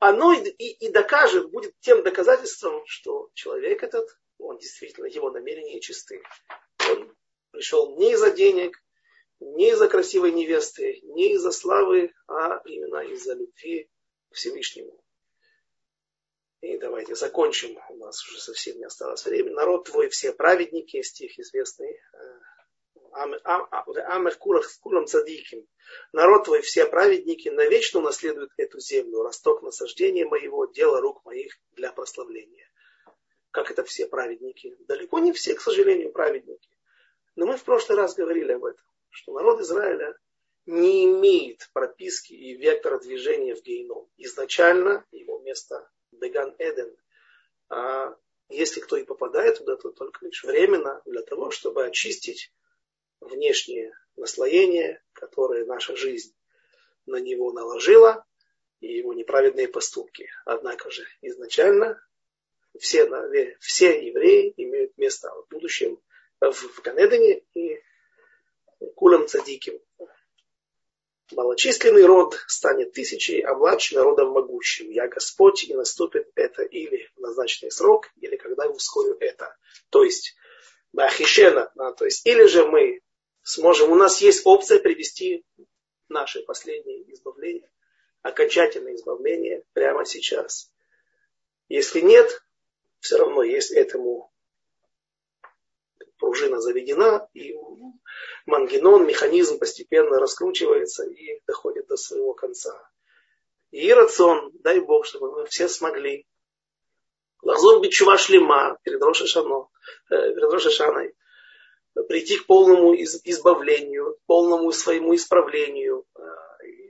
[0.00, 5.80] Оно и, и, и докажет, будет тем доказательством, что человек этот, он действительно, его намерения
[5.80, 6.22] чисты.
[6.90, 7.16] Он
[7.52, 8.76] пришел не из-за денег,
[9.42, 13.90] не из-за красивой невесты, не из-за славы, а именно из-за любви
[14.30, 15.02] к Всевышнему.
[16.60, 17.78] И давайте закончим.
[17.90, 19.54] У нас уже совсем не осталось времени.
[19.54, 22.00] Народ твой все праведники, стих известный.
[23.12, 25.66] Амер курам цадиким.
[26.12, 29.22] Народ твой все праведники навечно унаследуют эту землю.
[29.22, 32.70] Росток насаждения моего, дело рук моих для прославления.
[33.50, 34.76] Как это все праведники?
[34.86, 36.70] Далеко не все, к сожалению, праведники.
[37.34, 40.16] Но мы в прошлый раз говорили об этом что народ Израиля
[40.66, 44.08] не имеет прописки и вектора движения в гейном.
[44.16, 46.96] Изначально его место Беган Эден.
[47.68, 48.16] А
[48.48, 52.52] если кто и попадает туда, то только лишь временно для того, чтобы очистить
[53.20, 56.34] внешние наслоения, которые наша жизнь
[57.06, 58.24] на него наложила,
[58.80, 60.28] и его неправедные поступки.
[60.44, 62.02] Однако же изначально
[62.78, 63.08] все,
[63.60, 66.00] все евреи имеют место в будущем
[66.40, 67.80] в Ганедане, и
[68.94, 69.80] кулем цадиким.
[71.32, 74.90] Малочисленный род станет тысячей, а младший народом могущим.
[74.90, 79.56] Я Господь, и наступит это или в назначенный срок, или когда я ускорю это.
[79.90, 80.34] То есть,
[80.92, 83.00] Бахишена, да, то есть, или же мы
[83.42, 85.44] сможем, у нас есть опция привести
[86.08, 87.70] наше последнее избавление,
[88.20, 90.70] окончательное избавление прямо сейчас.
[91.68, 92.42] Если нет,
[93.00, 94.31] все равно есть этому
[96.22, 97.54] пружина заведена, и
[98.46, 102.72] мангенон, механизм постепенно раскручивается и доходит до своего конца.
[103.72, 106.26] И рацион, дай Бог, чтобы мы все смогли.
[107.42, 109.68] Лахзор бичува шлема перед Рошашано,
[110.10, 111.14] э, перед Рошашаной,
[112.08, 116.20] прийти к полному избавлению, полному своему исправлению, э,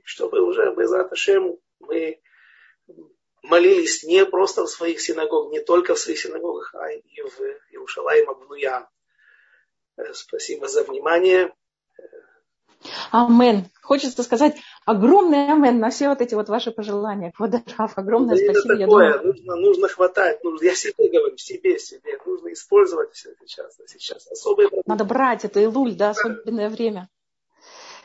[0.04, 2.20] чтобы уже без Аташем мы
[3.42, 8.28] молились не просто в своих синагогах, не только в своих синагогах, а и в Иерушалаим
[8.28, 8.88] Абнуя,
[10.14, 11.52] спасибо за внимание.
[13.10, 13.66] Амен.
[13.80, 17.32] Хочется сказать огромный амен на все вот эти вот ваши пожелания.
[17.32, 18.74] Квадраф, огромное да спасибо.
[18.74, 19.26] Это такое, думаю...
[19.26, 23.76] нужно, нужно хватать, нужно, я себе говорю, себе, себе, нужно использовать все это сейчас.
[23.86, 27.08] сейчас особые Надо брать это Илуль, да, особенное время.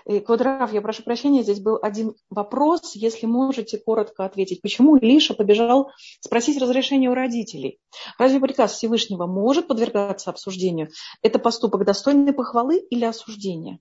[0.08, 4.62] И, Квадрав, я прошу прощения, здесь был один вопрос, если можете коротко ответить.
[4.62, 5.92] Почему Илиша побежал
[6.22, 7.82] спросить разрешение у родителей?
[8.18, 10.88] Разве приказ Всевышнего может подвергаться обсуждению?
[11.22, 13.80] Это поступок достойный похвалы или осуждения?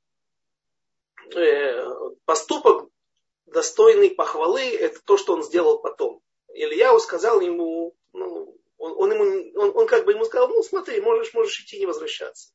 [1.36, 1.84] Э,
[2.24, 2.88] поступок
[3.46, 6.22] достойный похвалы– это то, что он сделал потом.
[6.52, 11.00] Ильяу сказал ему, ну, он, он, ему, он, он как бы ему сказал, ну смотри,
[11.00, 12.52] можешь, можешь идти, не возвращаться.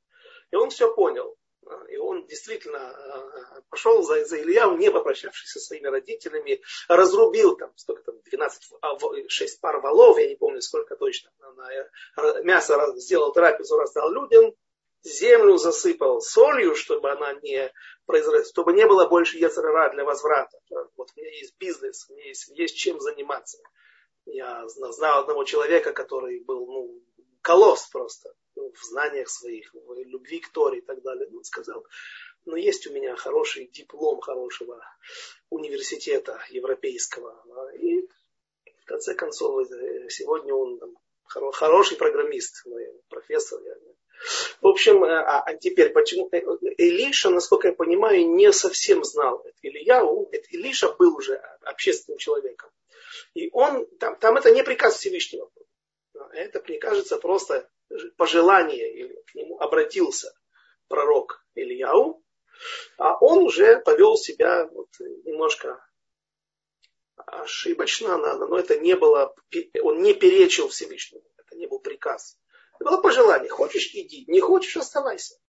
[0.52, 1.38] И он все понял.
[1.90, 7.72] И он действительно э, пошел за, за Ильяу, не попрощавшись со своими родителями, разрубил там,
[7.76, 8.64] столько там, 12,
[9.28, 14.54] 6 пар валов, я не помню сколько точно, на, мясо сделал трапезу, раздал людям,
[15.04, 17.72] землю засыпал солью, чтобы она не
[18.06, 20.58] произросла, чтобы не было больше яцерара для возврата.
[20.96, 23.58] Вот у меня есть бизнес, у меня есть, есть чем заниматься.
[24.26, 27.02] Я знал одного человека, который был ну,
[27.42, 31.28] колосс просто ну, в знаниях своих, в любви к Торе и так далее.
[31.34, 31.86] Он сказал,
[32.45, 34.82] но есть у меня хороший диплом хорошего
[35.49, 37.43] университета европейского.
[37.80, 38.01] И
[38.82, 42.66] в конце концов, э, сегодня он там, хороший программист,
[43.09, 43.59] профессор.
[44.62, 46.39] В общем, э, а, а теперь, почему э,
[46.78, 49.57] Илиша, насколько я понимаю, не совсем знал это.
[49.64, 52.70] Ильяу, это Илиша был уже общественным человеком.
[53.34, 55.49] И он, там, там это не приказ Всевышнего.
[56.34, 57.70] Это, мне кажется, просто
[58.18, 60.34] пожелание, или к нему обратился
[60.88, 62.24] пророк Ильяу,
[62.98, 65.84] а он уже повел себя вот немножко
[67.16, 69.36] ошибочно, надо, но это не было,
[69.82, 72.38] он не перечил Всевышнему, это не был приказ.
[72.76, 75.36] Это было пожелание, хочешь иди, не хочешь оставайся.